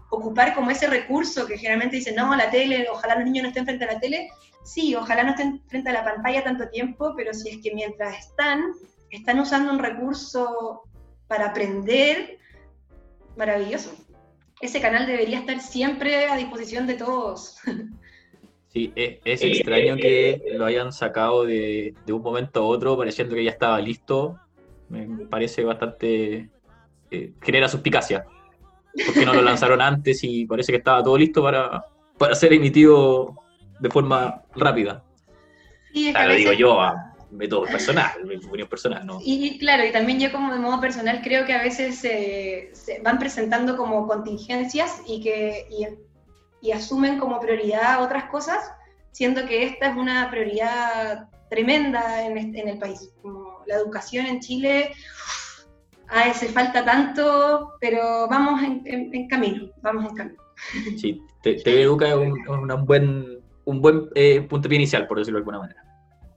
[0.10, 3.66] ocupar como ese recurso que generalmente dicen, no, la tele, ojalá los niños no estén
[3.66, 4.30] frente a la tele.
[4.64, 8.18] Sí, ojalá no estén frente a la pantalla tanto tiempo, pero si es que mientras
[8.18, 8.74] están,
[9.10, 10.84] están usando un recurso
[11.28, 12.40] para aprender,
[13.36, 13.94] maravilloso.
[14.62, 17.58] Ese canal debería estar siempre a disposición de todos.
[18.70, 23.52] Sí, es, extraño que lo hayan sacado de, un momento a otro pareciendo que ya
[23.52, 24.40] estaba listo.
[24.90, 26.50] Me parece bastante...
[27.12, 28.26] Eh, genera suspicacia.
[29.06, 31.86] Porque no lo lanzaron antes y parece que estaba todo listo para,
[32.18, 33.43] para ser emitido
[33.84, 35.04] de forma rápida.
[35.94, 39.20] Sí, lo digo yo a método personal, mi opinión personal, ¿no?
[39.24, 43.20] Y, claro, y también yo como de modo personal creo que a veces se van
[43.20, 45.68] presentando como contingencias y que
[46.62, 48.72] y asumen como prioridad otras cosas,
[49.12, 53.12] siendo que esta es una prioridad tremenda en, en el país.
[53.22, 54.94] Como la educación en Chile,
[56.14, 60.44] a ese falta tanto, pero vamos en, camino, vamos en camino.
[60.98, 63.33] Sí, TV Educa es un, buen,
[63.66, 65.84] un buen eh, punto de inicial, por decirlo de alguna manera.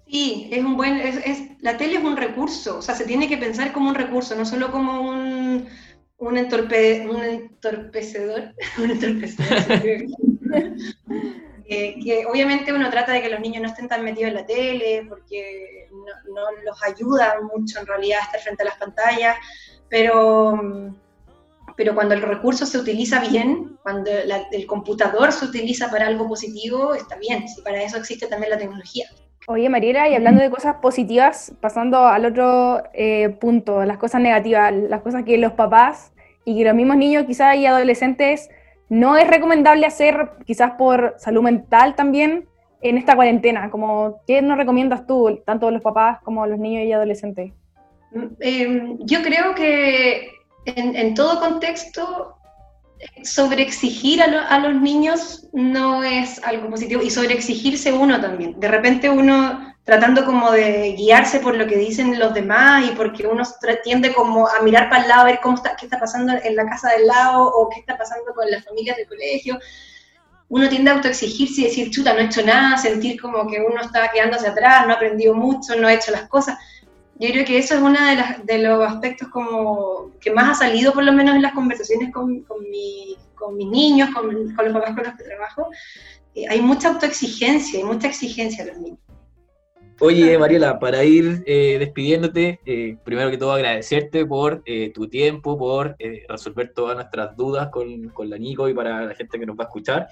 [0.06, 3.38] Sí, es un buen, es, la tele es un recurso, o sea, se tiene que
[3.38, 5.66] pensar como un recurso, no solo como un,
[6.18, 9.82] un, entorpe, un entorpecedor, un entorpecedor
[11.68, 15.04] que obviamente uno trata de que los niños no estén tan metidos en la tele,
[15.08, 19.36] porque no, los ayuda mucho en realidad a estar frente a las pantallas,
[19.88, 20.94] pero,
[21.76, 24.10] pero cuando el recurso se utiliza bien, cuando
[24.50, 28.58] el computador se utiliza para algo positivo, está bien, si para eso existe también la
[28.58, 29.06] tecnología.
[29.48, 34.72] Oye, Mariela, y hablando de cosas positivas, pasando al otro eh, punto, las cosas negativas,
[34.72, 36.12] las cosas que los papás
[36.44, 38.48] y que los mismos niños quizás y adolescentes
[38.88, 42.48] no es recomendable hacer, quizás por salud mental también,
[42.80, 43.70] en esta cuarentena.
[43.70, 47.52] Como, ¿Qué nos recomiendas tú, tanto los papás como los niños y adolescentes?
[48.40, 50.30] Em, yo creo que
[50.66, 52.38] en, todo contexto
[53.22, 58.58] sobreexigir a, a, los niños no es algo positivo y sobreexigirse uno también.
[58.58, 63.24] De repente uno tratando como de guiarse por lo que dicen los demás y porque
[63.24, 63.44] uno
[63.84, 66.56] tiende como a mirar para el lado a ver cómo está, qué está pasando en
[66.56, 69.60] la casa del lado o qué está pasando con las familias del colegio.
[70.48, 73.80] Uno tiende a autoexigirse y decir, chuta, no he hecho nada, sentir como que uno
[73.80, 76.58] está quedándose atrás, no ha aprendido mucho, no ha hecho las cosas.
[77.18, 80.92] Yo creo que eso es uno de, de los aspectos como que más ha salido,
[80.92, 84.74] por lo menos en las conversaciones con, con, mi, con mis niños, con, con, los
[84.74, 85.68] papás con los que trabajo.
[86.34, 88.98] Eh, hay mucha autoexigencia, hay mucha exigencia a los niños.
[89.98, 95.96] Oye, Mariela, para ir eh, despidiéndote, eh, primero que todo agradecerte por tu tiempo, por
[96.28, 99.64] resolver todas nuestras dudas con, con la Nico y para la gente que nos va
[99.64, 100.06] a escuchar.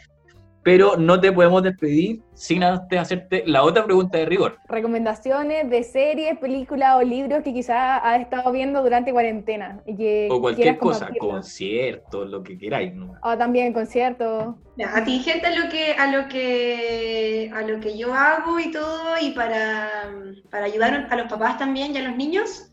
[0.65, 4.59] Pero no te podemos despedir sin antes hacerte la otra pregunta de rigor.
[4.67, 9.83] Recomendaciones de series, películas o libros que quizás has estado viendo durante cuarentena.
[9.87, 12.95] Y que O cualquier cosa, conciertos, lo que queráis.
[12.95, 13.15] ¿no?
[13.23, 14.55] O también conciertos.
[14.95, 19.33] Atingente a lo que a lo que a lo que yo hago y todo y
[19.33, 20.11] para,
[20.51, 22.73] para ayudar a los papás también y a los niños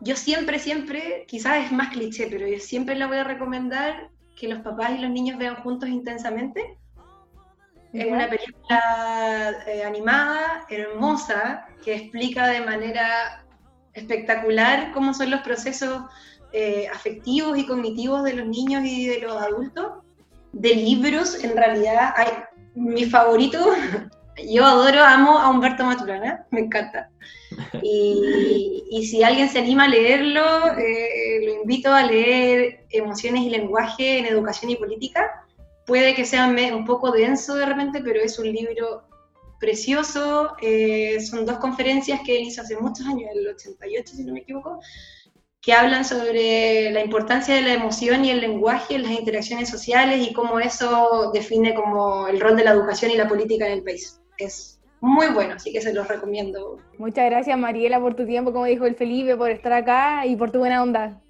[0.00, 4.48] yo siempre siempre quizás es más cliché pero yo siempre le voy a recomendar que
[4.48, 6.78] los papás y los niños vean juntos intensamente
[8.00, 13.44] es una película eh, animada hermosa que explica de manera
[13.94, 16.02] espectacular cómo son los procesos
[16.52, 20.04] eh, afectivos y cognitivos de los niños y de los adultos
[20.52, 22.28] de libros, en realidad, hay,
[22.74, 23.58] mi favorito,
[24.48, 27.10] yo adoro, amo a Humberto Maturana, me encanta.
[27.82, 33.50] Y, y si alguien se anima a leerlo, eh, lo invito a leer Emociones y
[33.50, 35.45] Lenguaje en Educación y Política.
[35.86, 39.04] Puede que sea un poco denso de repente, pero es un libro
[39.58, 40.56] precioso.
[40.60, 44.40] eh, son dos conferencias que él hizo hace muchos años, el 88, si no me
[44.40, 44.80] equivoco,
[45.60, 50.26] que hablan sobre la importancia de la emoción y el lenguaje en las interacciones sociales
[50.28, 53.82] y cómo eso define como el rol de la educación y la política en el
[53.82, 54.20] país.
[54.38, 56.78] Es muy bueno, así que se los recomiendo.
[56.98, 60.50] Muchas gracias, Mariela, por tu tiempo, como dijo el Felipe, por estar acá y por
[60.50, 61.20] tu buena onda.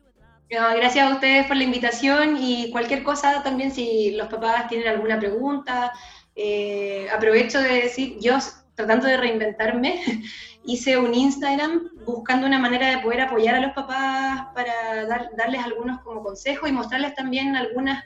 [0.48, 5.18] Gracias a ustedes por la invitación y cualquier cosa también si los papás tienen alguna
[5.18, 5.92] pregunta.
[6.38, 8.36] eh, aprovecho de decir, yo
[8.74, 10.02] tratando de reinventarme,
[10.64, 15.64] hice un Instagram buscando una manera de poder apoyar a los papás para dar- darles
[15.64, 18.04] algunos como consejos y mostrarles también algunas,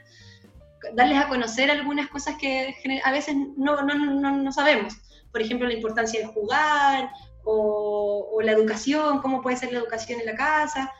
[0.93, 2.73] darles a conocer algunas cosas que
[3.03, 4.95] a veces no, no, no, no sabemos.
[5.31, 7.11] Por ejemplo, la importancia de jugar
[7.43, 10.91] o la educación, cómo puede ser la educación en la casa.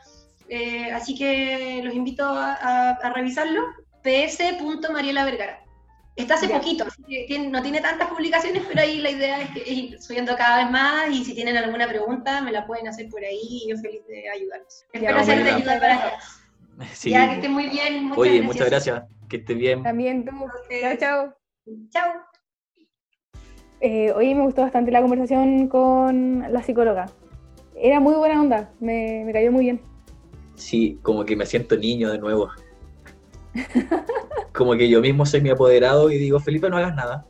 [0.54, 3.62] Eh, así que los invito a, a- a revisarlo.
[4.02, 5.60] ps.mariela Vergara.
[6.14, 6.58] Está hace Ya.
[6.58, 9.68] poquito, así que tiene- no tiene tantas publicaciones, pero ahí la idea es, que, es
[9.70, 13.24] ir subiendo cada vez más y si tienen alguna pregunta me la pueden hacer por
[13.24, 14.84] ahí y yo feliz de ayudarlos.
[14.92, 16.24] Espero Ya, ser de ayuda para todos.
[16.92, 17.10] Sí.
[17.10, 18.04] Ya, que estén muy bien.
[18.04, 18.46] Muchas Oye, gracias.
[18.46, 19.02] muchas gracias.
[19.30, 19.82] Que estés bien.
[19.82, 20.32] También tú.
[20.80, 21.34] Chao, chao.
[21.90, 22.12] Chao.
[23.80, 27.06] Eh, hoy me gustó bastante la conversación con la psicóloga.
[27.74, 29.80] Era muy buena onda, me, me cayó muy bien.
[30.62, 32.50] Sí, como que me siento niño de nuevo.
[34.52, 37.26] Como que yo mismo soy mi apoderado y digo, Felipe, no hagas nada.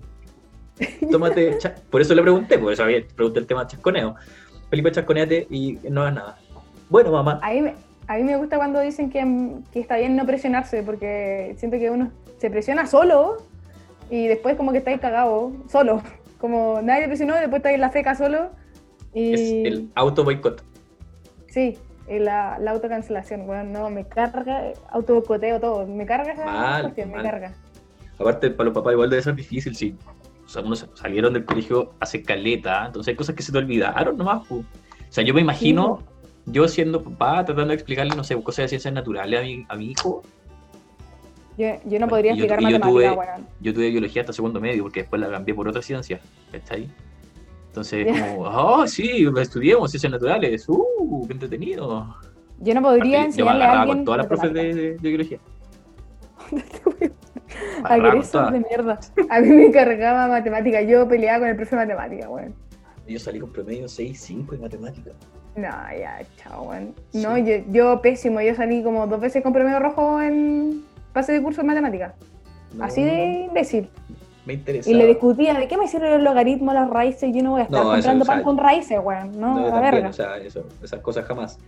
[1.10, 1.56] Tómate,
[1.90, 4.14] por eso le pregunté, por eso pregunté el tema de chasconeo.
[4.70, 6.38] Felipe, chasconeate y no hagas nada.
[6.88, 7.38] Bueno, mamá.
[7.42, 7.74] A mí, me-
[8.08, 9.24] a mí me gusta cuando dicen que,
[9.72, 13.38] que está bien no presionarse, porque siento que uno se presiona solo
[14.10, 16.02] y después como que está ahí cagado, solo.
[16.38, 18.50] Como nadie te presionó después está ahí en la feca solo.
[19.14, 19.32] Y...
[19.32, 19.40] Es
[19.72, 20.62] el auto boicot.
[21.48, 27.08] Sí, la, la autocancelación, bueno, no, me carga, autobocoteo todo, me carga esa Mal, cuestión,
[27.10, 27.24] me mal.
[27.24, 27.54] carga.
[28.18, 29.96] Aparte, para los papás igual debe ser difícil, si
[30.44, 34.16] o sea, unos salieron del colegio hace caleta, entonces hay cosas que se te olvidaron
[34.16, 34.46] nomás.
[34.46, 34.58] pu.
[34.58, 34.64] O
[35.08, 36.00] sea, yo me imagino,
[36.46, 39.76] yo siendo papá, tratando de explicarle, no sé, cosas de ciencias naturales a mi, a
[39.76, 40.22] mi hijo.
[41.56, 43.46] Yo, yo no Bueno, podría yo- explicar yo matemática, tuve- weón.
[43.60, 46.88] Yo tuve biología hasta segundo medio, porque después la cambié por otra ciencia, ¿cachai?
[47.72, 52.14] Entonces, como, oh, sí, estudiemos ciencias naturales, uh, qué entretenido.
[52.60, 54.74] Yo no podría Aparte, yo me enseñarle a agarraba alguien con todas las profes de,
[54.74, 55.38] de- de biología.
[58.30, 58.52] Todas.
[58.52, 59.00] de mierda.
[59.30, 62.54] A mí me cargaba matemática, yo peleaba con el profe de matemática, weón.
[63.08, 65.10] Yo salí con promedio 6-5 en matemática.
[65.56, 66.94] No, ya, chao, weón.
[67.10, 67.22] Sí.
[67.22, 70.82] No, yo, yo pésimo, yo salí como dos veces con promedio rojo en
[71.14, 72.14] pase de curso de matemática.
[72.74, 73.88] No, Así de imbécil.
[74.44, 74.90] Me interesa.
[74.90, 77.30] Y le discutía, ¿de qué me sirven los logaritmos, las raíces?
[77.34, 79.38] Yo no voy a estar No, eso, comprando o sea, pan con raíces, weón.
[79.40, 80.08] No, No, la también, verga.
[80.08, 81.58] o sea, eso, esas cosas jamás.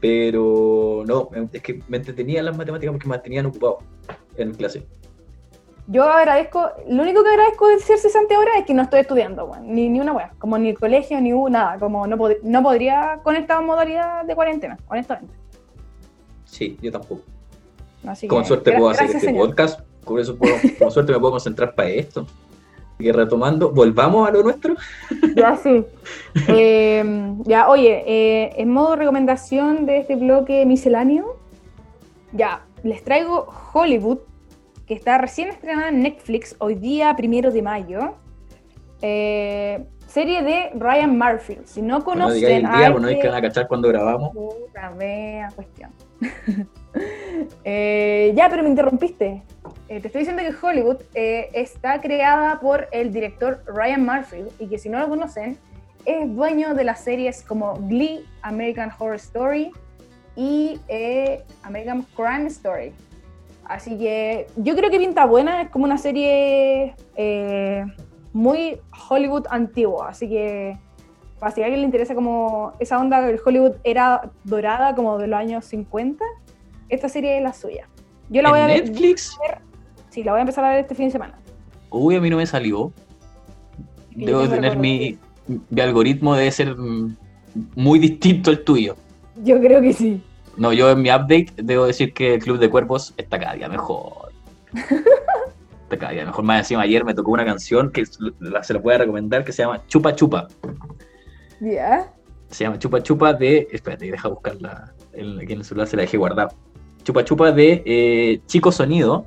[0.00, 3.78] Pero no, es que me entretenían las matemáticas porque me mantenían ocupado
[4.36, 4.86] en clase.
[5.86, 9.46] Yo agradezco, lo único que agradezco de ser cesante ahora es que no estoy estudiando,
[9.46, 9.74] weón.
[9.74, 10.32] Ni, ni una weá.
[10.38, 11.78] Como ni el colegio, ni u, nada.
[11.78, 15.34] Como no, pod- no podría con esta modalidad de cuarentena, honestamente.
[16.44, 17.22] Sí, yo tampoco.
[18.06, 19.46] Así Con que, suerte puedo hacer este señor.
[19.48, 22.26] podcast, con eso puedo, con suerte me puedo concentrar para esto.
[23.00, 24.74] Y retomando, volvamos a lo nuestro.
[25.36, 25.84] Ya, sí.
[26.48, 31.36] Eh, ya, oye, eh, en modo recomendación de este bloque misceláneo,
[32.32, 34.18] ya, les traigo Hollywood,
[34.86, 38.14] que está recién estrenada en Netflix hoy día, primero de mayo.
[39.02, 41.58] Eh, serie de Ryan Murphy.
[41.64, 43.68] Si no No conocen digáis el a día, pues no hay este- que a cachar
[43.68, 44.32] cuando grabamos.
[44.32, 45.90] Puta wea, cuestión.
[47.64, 49.42] Eh, ya, pero me interrumpiste.
[49.88, 54.66] Eh, te estoy diciendo que Hollywood eh, está creada por el director Ryan Murphy y
[54.68, 55.56] que si no lo conocen,
[56.04, 59.70] es dueño de las series como Glee, American Horror Story
[60.34, 60.80] y
[61.62, 62.92] American Crime Story.
[63.64, 66.94] Así que yo creo que pinta buena, es como una serie
[68.32, 70.76] muy Hollywood antiguo, así que
[71.38, 75.28] para si a alguien le interesa como esa onda del Hollywood era dorada como de
[75.28, 76.24] los años 50,
[76.88, 77.88] esta serie es la suya.
[78.28, 78.84] Yo la voy a ver.
[78.84, 79.36] Netflix?
[80.10, 81.38] Sí, la voy a empezar a ver este fin de semana.
[81.90, 82.92] Uy, a mí no me salió.
[84.14, 85.18] Debo tener el mi,
[85.70, 86.76] mi algoritmo debe ser
[87.74, 88.96] muy distinto al tuyo.
[89.42, 90.22] Yo creo que sí.
[90.56, 93.68] No, yo en mi update debo decir que el Club de Cuerpos está cada día
[93.68, 94.32] mejor.
[94.72, 96.44] está cada día mejor.
[96.44, 99.86] Más encima ayer me tocó una canción que se la puedo recomendar que se llama
[99.86, 100.48] Chupa Chupa.
[101.60, 102.12] ¿Ya?
[102.50, 103.68] Se llama Chupa Chupa de.
[103.70, 104.92] Espérate, deja buscarla.
[105.12, 106.48] Aquí en el celular se la dejé guardar.
[107.02, 109.26] Chupa Chupa de eh, Chico Sonido.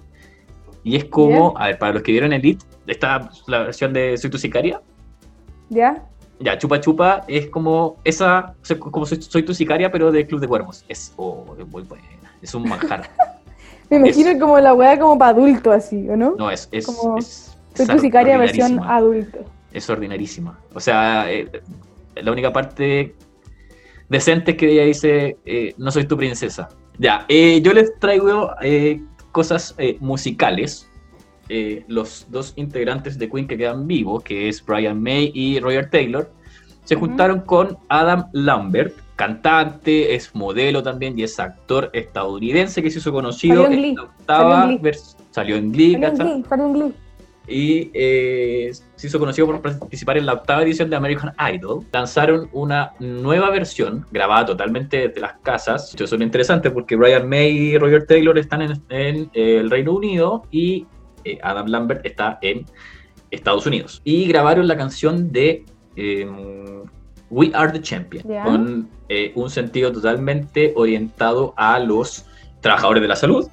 [0.84, 1.58] Y es como.
[1.58, 4.82] A ver, para los que vieron Elite, está la versión de Soy tu sicaria.
[5.70, 6.04] ¿Ya?
[6.40, 8.56] Ya, Chupa Chupa es como esa.
[8.62, 10.84] o sea, como soy, Soy tu sicaria, pero de Club de Cuervos.
[10.88, 12.04] Es, oh, es muy buena.
[12.42, 13.10] Es un manjar.
[13.90, 16.36] Me imagino como la weá como para adulto así, ¿o no?
[16.38, 16.68] No, es.
[16.72, 19.40] es, Como es Soy tu sicaria versión adulto.
[19.72, 20.58] Es ordinarísima.
[20.74, 21.50] O sea, eh,
[22.16, 23.16] la única parte
[24.10, 26.70] decente es que ella dice, eh, no soy tu princesa.
[26.98, 29.02] Ya, eh, yo les traigo eh,
[29.32, 30.88] cosas eh, musicales.
[31.90, 36.32] Los dos integrantes de Queen que quedan vivos, que es Brian May y Roger Taylor,
[36.86, 43.00] se juntaron con Adam Lambert, cantante, es modelo también y es actor estadounidense que se
[43.00, 44.94] hizo conocido Salió en Glee, la octava salió en Glee.
[45.32, 46.34] Salió en Glee, Salió en ¿cachai?
[46.34, 46.94] Glee, salió en Glee.
[47.52, 51.86] Y eh, se hizo conocido por participar en la octava edición de American Idol.
[51.92, 55.90] Lanzaron una nueva versión grabada totalmente desde las casas.
[55.90, 59.94] Esto es interesante porque Brian May y Roger Taylor están en, en, eh, el Reino
[59.94, 60.86] Unido y
[61.26, 62.66] eh, Adam Lambert está en
[63.30, 64.02] Estados Unidos.
[64.04, 65.66] Y grabaron la canción de
[65.98, 66.28] eh,
[67.30, 68.90] We Are the Champion con
[69.36, 72.26] un sentido totalmente orientado a los
[72.62, 73.50] trabajadores de la salud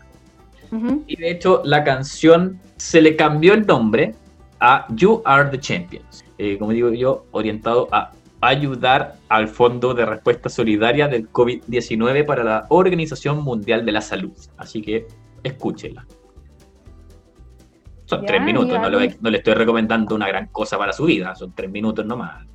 [1.06, 4.14] Y de hecho, la canción se le cambió el nombre
[4.60, 6.24] a You Are the Champions.
[6.36, 12.44] Eh, como digo yo, orientado a ayudar al Fondo de Respuesta Solidaria del COVID-19 para
[12.44, 14.32] la Organización Mundial de la Salud.
[14.56, 15.06] Así que
[15.42, 16.06] escúchela.
[18.04, 21.04] Son Ya, tres minutos, no, le- no le estoy recomendando una gran cosa para su
[21.04, 22.46] vida, son tres minutos nomás.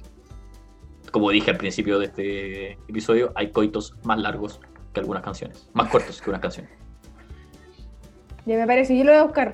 [1.12, 4.60] Como dije al principio de este episodio, hay coitos más largos
[4.94, 6.72] que algunas canciones, más cortos que unas canciones.
[8.46, 9.54] Ya me parece, yo lo voy a buscar.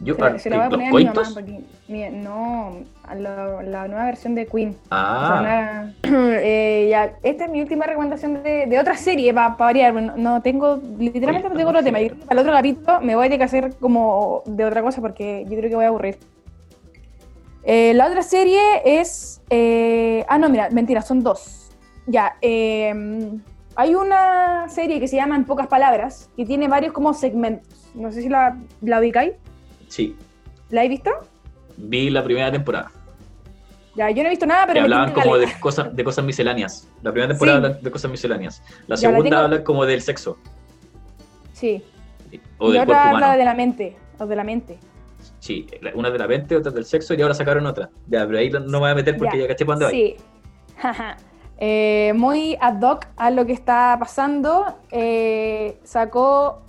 [0.00, 2.78] You Se Are- se la voy a poner a mi mamá porque mi- no,
[3.16, 4.70] la, la nueva versión de Queen.
[4.70, 5.94] O sea, Ah, una-
[6.42, 9.94] eh, ya, esta es mi última recomendación de, de otra serie para variar.
[9.94, 12.00] No, no tengo, literalmente no tengo otro tema.
[12.00, 14.64] Yo creo que para el otro capítulo me voy a tener que hacer como de
[14.64, 16.18] otra cosa porque yo creo que voy a aburrir.
[17.64, 19.40] Eh, la otra serie es.
[19.50, 21.70] eh, ah, no, mira, mentira, son dos.
[22.08, 22.92] Ya, eh,
[23.76, 27.90] hay una serie que se llama En pocas palabras que tiene varios como segmentos.
[27.94, 29.32] No sé si la, la ubicáis.
[29.88, 30.16] sí.
[30.70, 31.10] ¿La he visto?
[31.76, 32.90] Vi la primera temporada.
[33.94, 34.80] Ya, yo no he visto nada, que pero.
[34.80, 36.88] me hablaban como de cosas, de cosas misceláneas.
[37.02, 37.64] La primera temporada Sí.
[37.66, 38.62] habla de cosas misceláneas.
[38.62, 40.38] La Ya, la segunda tengo- habla como del sexo.
[41.52, 41.84] Sí.
[42.56, 43.36] O y del otra habla humano.
[43.38, 43.96] de la mente.
[44.18, 44.78] O de la mente.
[45.40, 47.90] Sí, una de la mente, otra del sexo y ahora sacaron otra.
[48.08, 49.94] Ya, pero ahí no me voy a meter porque Ya, ya, caché para dónde.
[49.94, 50.16] Sí.
[51.64, 56.60] Eh, muy ad hoc a lo que está pasando, eh, sacó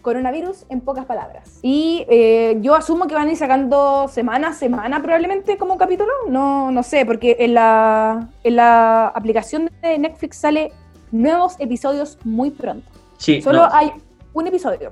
[0.00, 1.58] coronavirus en pocas palabras.
[1.60, 6.10] Y eh, yo asumo que van a ir sacando semana a semana probablemente como capítulo.
[6.30, 10.72] No, no sé, porque en la, en la aplicación de Netflix sale
[11.12, 12.90] nuevos episodios muy pronto.
[13.18, 13.92] Sí, Solo no, hay
[14.32, 14.90] un episodio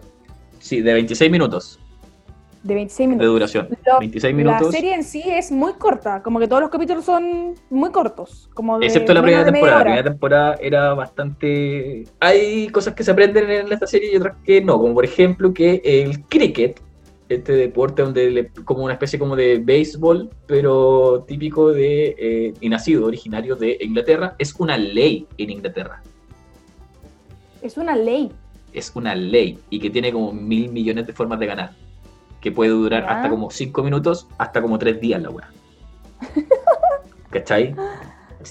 [0.58, 1.80] sí, de 26 minutos
[2.68, 3.32] de 26 de minutos.
[3.32, 3.68] duración.
[3.86, 4.66] Lo- 26 minutos.
[4.66, 8.50] La serie en sí es muy corta, como que todos los capítulos son muy cortos.
[8.54, 9.78] Como de Excepto la primera de temporada.
[9.78, 12.04] La primera temporada era bastante.
[12.20, 14.78] Hay cosas que se aprenden en esta serie y otras que no.
[14.78, 16.80] Como por ejemplo que el cricket,
[17.30, 22.68] este deporte donde le- como una especie como de béisbol, pero típico de eh, y
[22.68, 26.02] nacido, originario de Inglaterra, es una ley en Inglaterra.
[27.62, 28.30] Es una ley.
[28.74, 31.70] Es una ley y que tiene como mil millones de formas de ganar.
[32.48, 35.50] Que puede durar hasta como cinco minutos, hasta como tres días la weá.
[37.30, 37.74] ¿Cachai?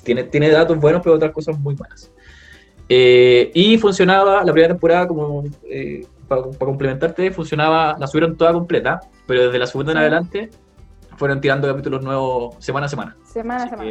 [0.04, 2.12] Tiene, tiene datos buenos, pero otras cosas muy buenas.
[2.88, 5.46] Eh, y funcionaba la primera temporada, como
[6.28, 10.02] para complementarte, funcionaba, la subieron toda completa, pero desde la segunda en Sí.
[10.02, 10.50] adelante
[11.18, 13.18] fueron tirando capítulos nuevos semana a semana.
[13.26, 13.90] Semana a semana.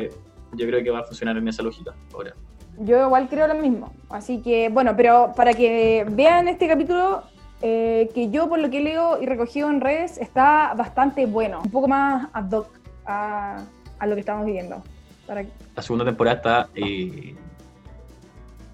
[0.52, 2.32] yo creo que va a funcionar en esa lógica ahora.
[2.78, 3.92] Yo igual creo lo mismo.
[4.08, 7.24] Así que, bueno, pero para que vean este capítulo,
[7.62, 11.60] eh, que yo por lo que leo y recogido en redes, está bastante bueno.
[11.64, 12.68] Un poco más ad hoc
[13.06, 13.62] a,
[13.98, 14.82] a lo que estamos viviendo.
[15.26, 15.44] Para,
[15.74, 17.34] La segunda temporada está eh,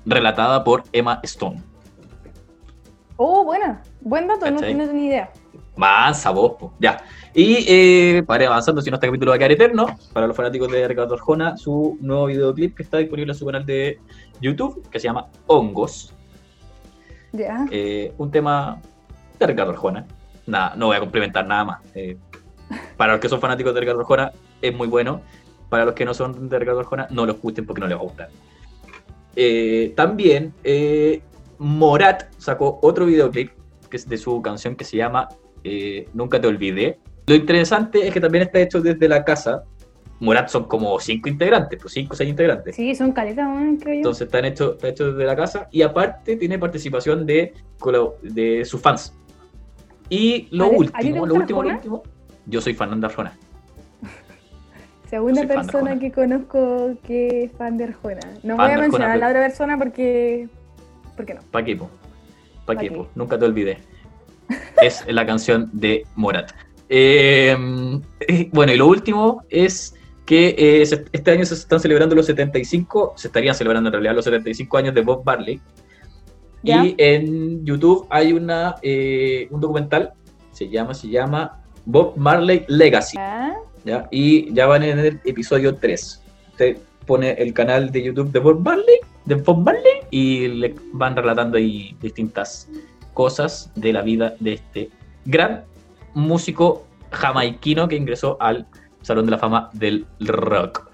[0.05, 1.63] relatada por Emma Stone.
[3.17, 3.83] Oh, buena.
[4.01, 5.31] Buen dato, no, no tenía idea.
[5.77, 6.75] Mansa voz, po.
[6.79, 7.03] ya.
[7.35, 10.37] Y eh, para ir avanzando, si no este capítulo va a quedar eterno, para los
[10.37, 13.99] fanáticos de Ricardo Arjona, su nuevo videoclip que está disponible en su canal de
[14.41, 16.13] YouTube, que se llama Hongos.
[17.71, 18.81] Eh, un tema
[19.39, 20.07] de Ricardo Arjona.
[20.47, 21.81] Nada, no voy a complementar nada más.
[21.95, 22.17] Eh,
[22.97, 25.21] para los que son fanáticos de Ricardo Arjona, es muy bueno.
[25.69, 28.01] Para los que no son de Ricardo Arjona, no lo escuchen porque no les va
[28.01, 28.29] a gustar.
[29.35, 30.53] Eh, también,
[31.59, 33.53] Morat sacó otro videoclip
[33.89, 35.29] que es de su canción que se llama
[36.13, 36.99] Nunca te olvidé.
[37.27, 39.65] Lo interesante es que también está hecho desde la casa.
[40.23, 42.77] Morat son como cinco integrantes, pues cinco o seis integrantes.
[42.77, 43.49] Sí, son caletas,
[43.81, 43.99] creo yo.
[43.99, 47.53] Entonces están hechos está hecho desde la casa y aparte tiene participación de,
[48.23, 49.13] de sus fans.
[50.09, 52.03] Y lo ¿A ti- a ti te último, lo último, lo último,
[52.47, 53.37] yo soy fan de Arjona.
[55.11, 58.21] Segunda persona que conozco que es fan de Arjona.
[58.45, 60.49] No Fan voy a Arjona, mencionar a la otra persona porque.
[61.17, 61.41] ¿Por qué no?
[61.51, 61.91] Pa' qué, po?
[62.65, 62.75] Pa'?
[63.17, 63.79] Nunca te olvidé.
[64.83, 66.53] es la canción de Morat.
[66.89, 67.57] Eh,
[68.53, 73.15] bueno, y lo último es que eh, se- este año se están celebrando los 75,
[73.17, 75.61] se estarían celebrando en realidad los 75 años de Bob Marley.
[76.63, 76.85] ¿Ya?
[76.85, 80.13] Y en YouTube hay una, eh, un documental,
[80.53, 83.17] se llama, se llama Bob Marley Legacy.
[83.85, 84.07] ¿ya?
[84.13, 86.23] Y ya van en el episodio 3.
[86.53, 91.17] Usted pone el canal de YouTube de Bob Marley, de Bob Marley, y le van
[91.17, 92.69] relatando ahí distintas
[93.13, 94.91] cosas de la vida de este
[95.25, 95.65] gran
[96.15, 98.67] músico jamaiquino que ingresó al
[99.03, 100.89] Salón de la Fama del Rock.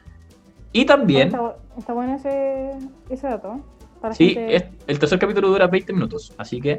[0.72, 2.72] Y también, Está, está bueno ese,
[3.08, 3.60] ese dato.
[4.00, 6.78] Para sí, gente- es- el tercer capítulo dura 20 minutos, así que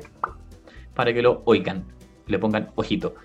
[0.94, 1.84] para que lo oigan,
[2.28, 3.16] le pongan ojito.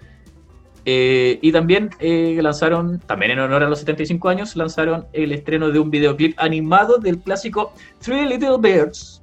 [0.87, 5.71] Eh, y también eh, lanzaron, también en honor a los 75 años, lanzaron el estreno
[5.71, 9.23] de un videoclip animado del clásico Three Little Birds,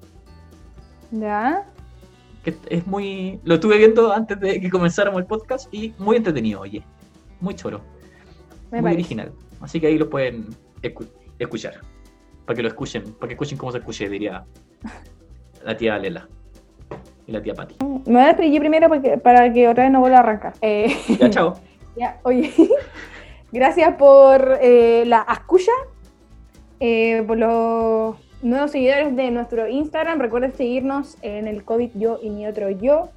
[1.11, 1.67] ¿Ya?
[2.43, 3.39] que es muy...
[3.43, 6.83] Lo estuve viendo antes de que comenzáramos el podcast y muy entretenido, oye.
[7.39, 7.81] Muy choro,
[8.71, 8.99] Me muy parece.
[9.01, 9.31] original.
[9.61, 10.47] Así que ahí lo pueden
[10.81, 11.07] escu-
[11.39, 11.75] escuchar.
[12.45, 14.43] Para que lo escuchen, para que escuchen cómo se escuche, diría
[15.63, 16.27] la tía Lela
[17.27, 17.75] y la tía Patti.
[18.05, 20.53] Me voy a despedir primero porque, para que otra vez no vuelva a arrancar.
[20.61, 20.87] Eh,
[21.19, 21.53] Ya, chao.
[21.95, 22.51] ya, oye,
[23.51, 25.71] gracias por eh, la escucha,
[26.79, 30.19] eh, por los nuevos seguidores de nuestro Instagram.
[30.19, 33.09] Recuerden seguirnos en el COVID Yo y mi otro yo.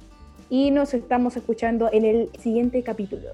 [0.47, 3.29] Y nos estamos escuchando en el siguiente capítulo.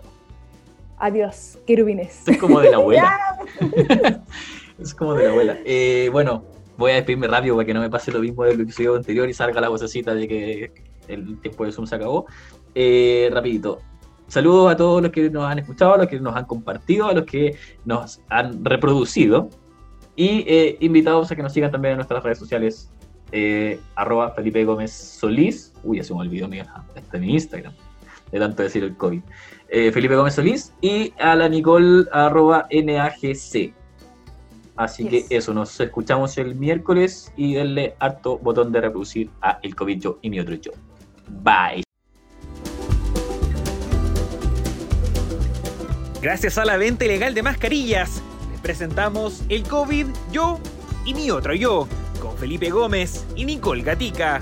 [1.01, 2.27] Adiós, querubines.
[2.27, 3.19] Es como de la abuela.
[4.79, 5.57] es como de la abuela.
[5.65, 6.43] Eh, bueno,
[6.77, 9.33] voy a despedirme rápido para que no me pase lo mismo del episodio anterior y
[9.33, 10.71] salga la vocecita de que
[11.07, 12.27] el tiempo de Zoom se acabó.
[12.75, 13.79] Eh, rapidito.
[14.27, 17.13] Saludos a todos los que nos han escuchado, a los que nos han compartido, a
[17.13, 19.49] los que nos han reproducido.
[20.15, 22.91] Y eh, invitados a que nos sigan también en nuestras redes sociales.
[23.31, 25.73] eh, arroba Felipe Gómez Solís.
[25.83, 27.73] Uy, ya se me olvidó mi, este, mi Instagram.
[28.31, 29.21] De tanto decir el COVID.
[29.69, 33.73] Eh, Felipe Gómez Solís y a la Nicole arroba NAGC.
[34.75, 35.27] Así Yes.
[35.27, 39.99] que eso, nos escuchamos el miércoles y denle harto botón de reproducir a El COVID
[39.99, 40.71] Yo y mi otro yo.
[41.43, 41.83] Bye.
[46.21, 48.21] Gracias a la venta ilegal de mascarillas,
[48.51, 50.59] les presentamos el COVID, yo
[51.03, 51.87] y mi otro yo,
[52.21, 54.39] con Felipe Gómez y Nicole Gatica.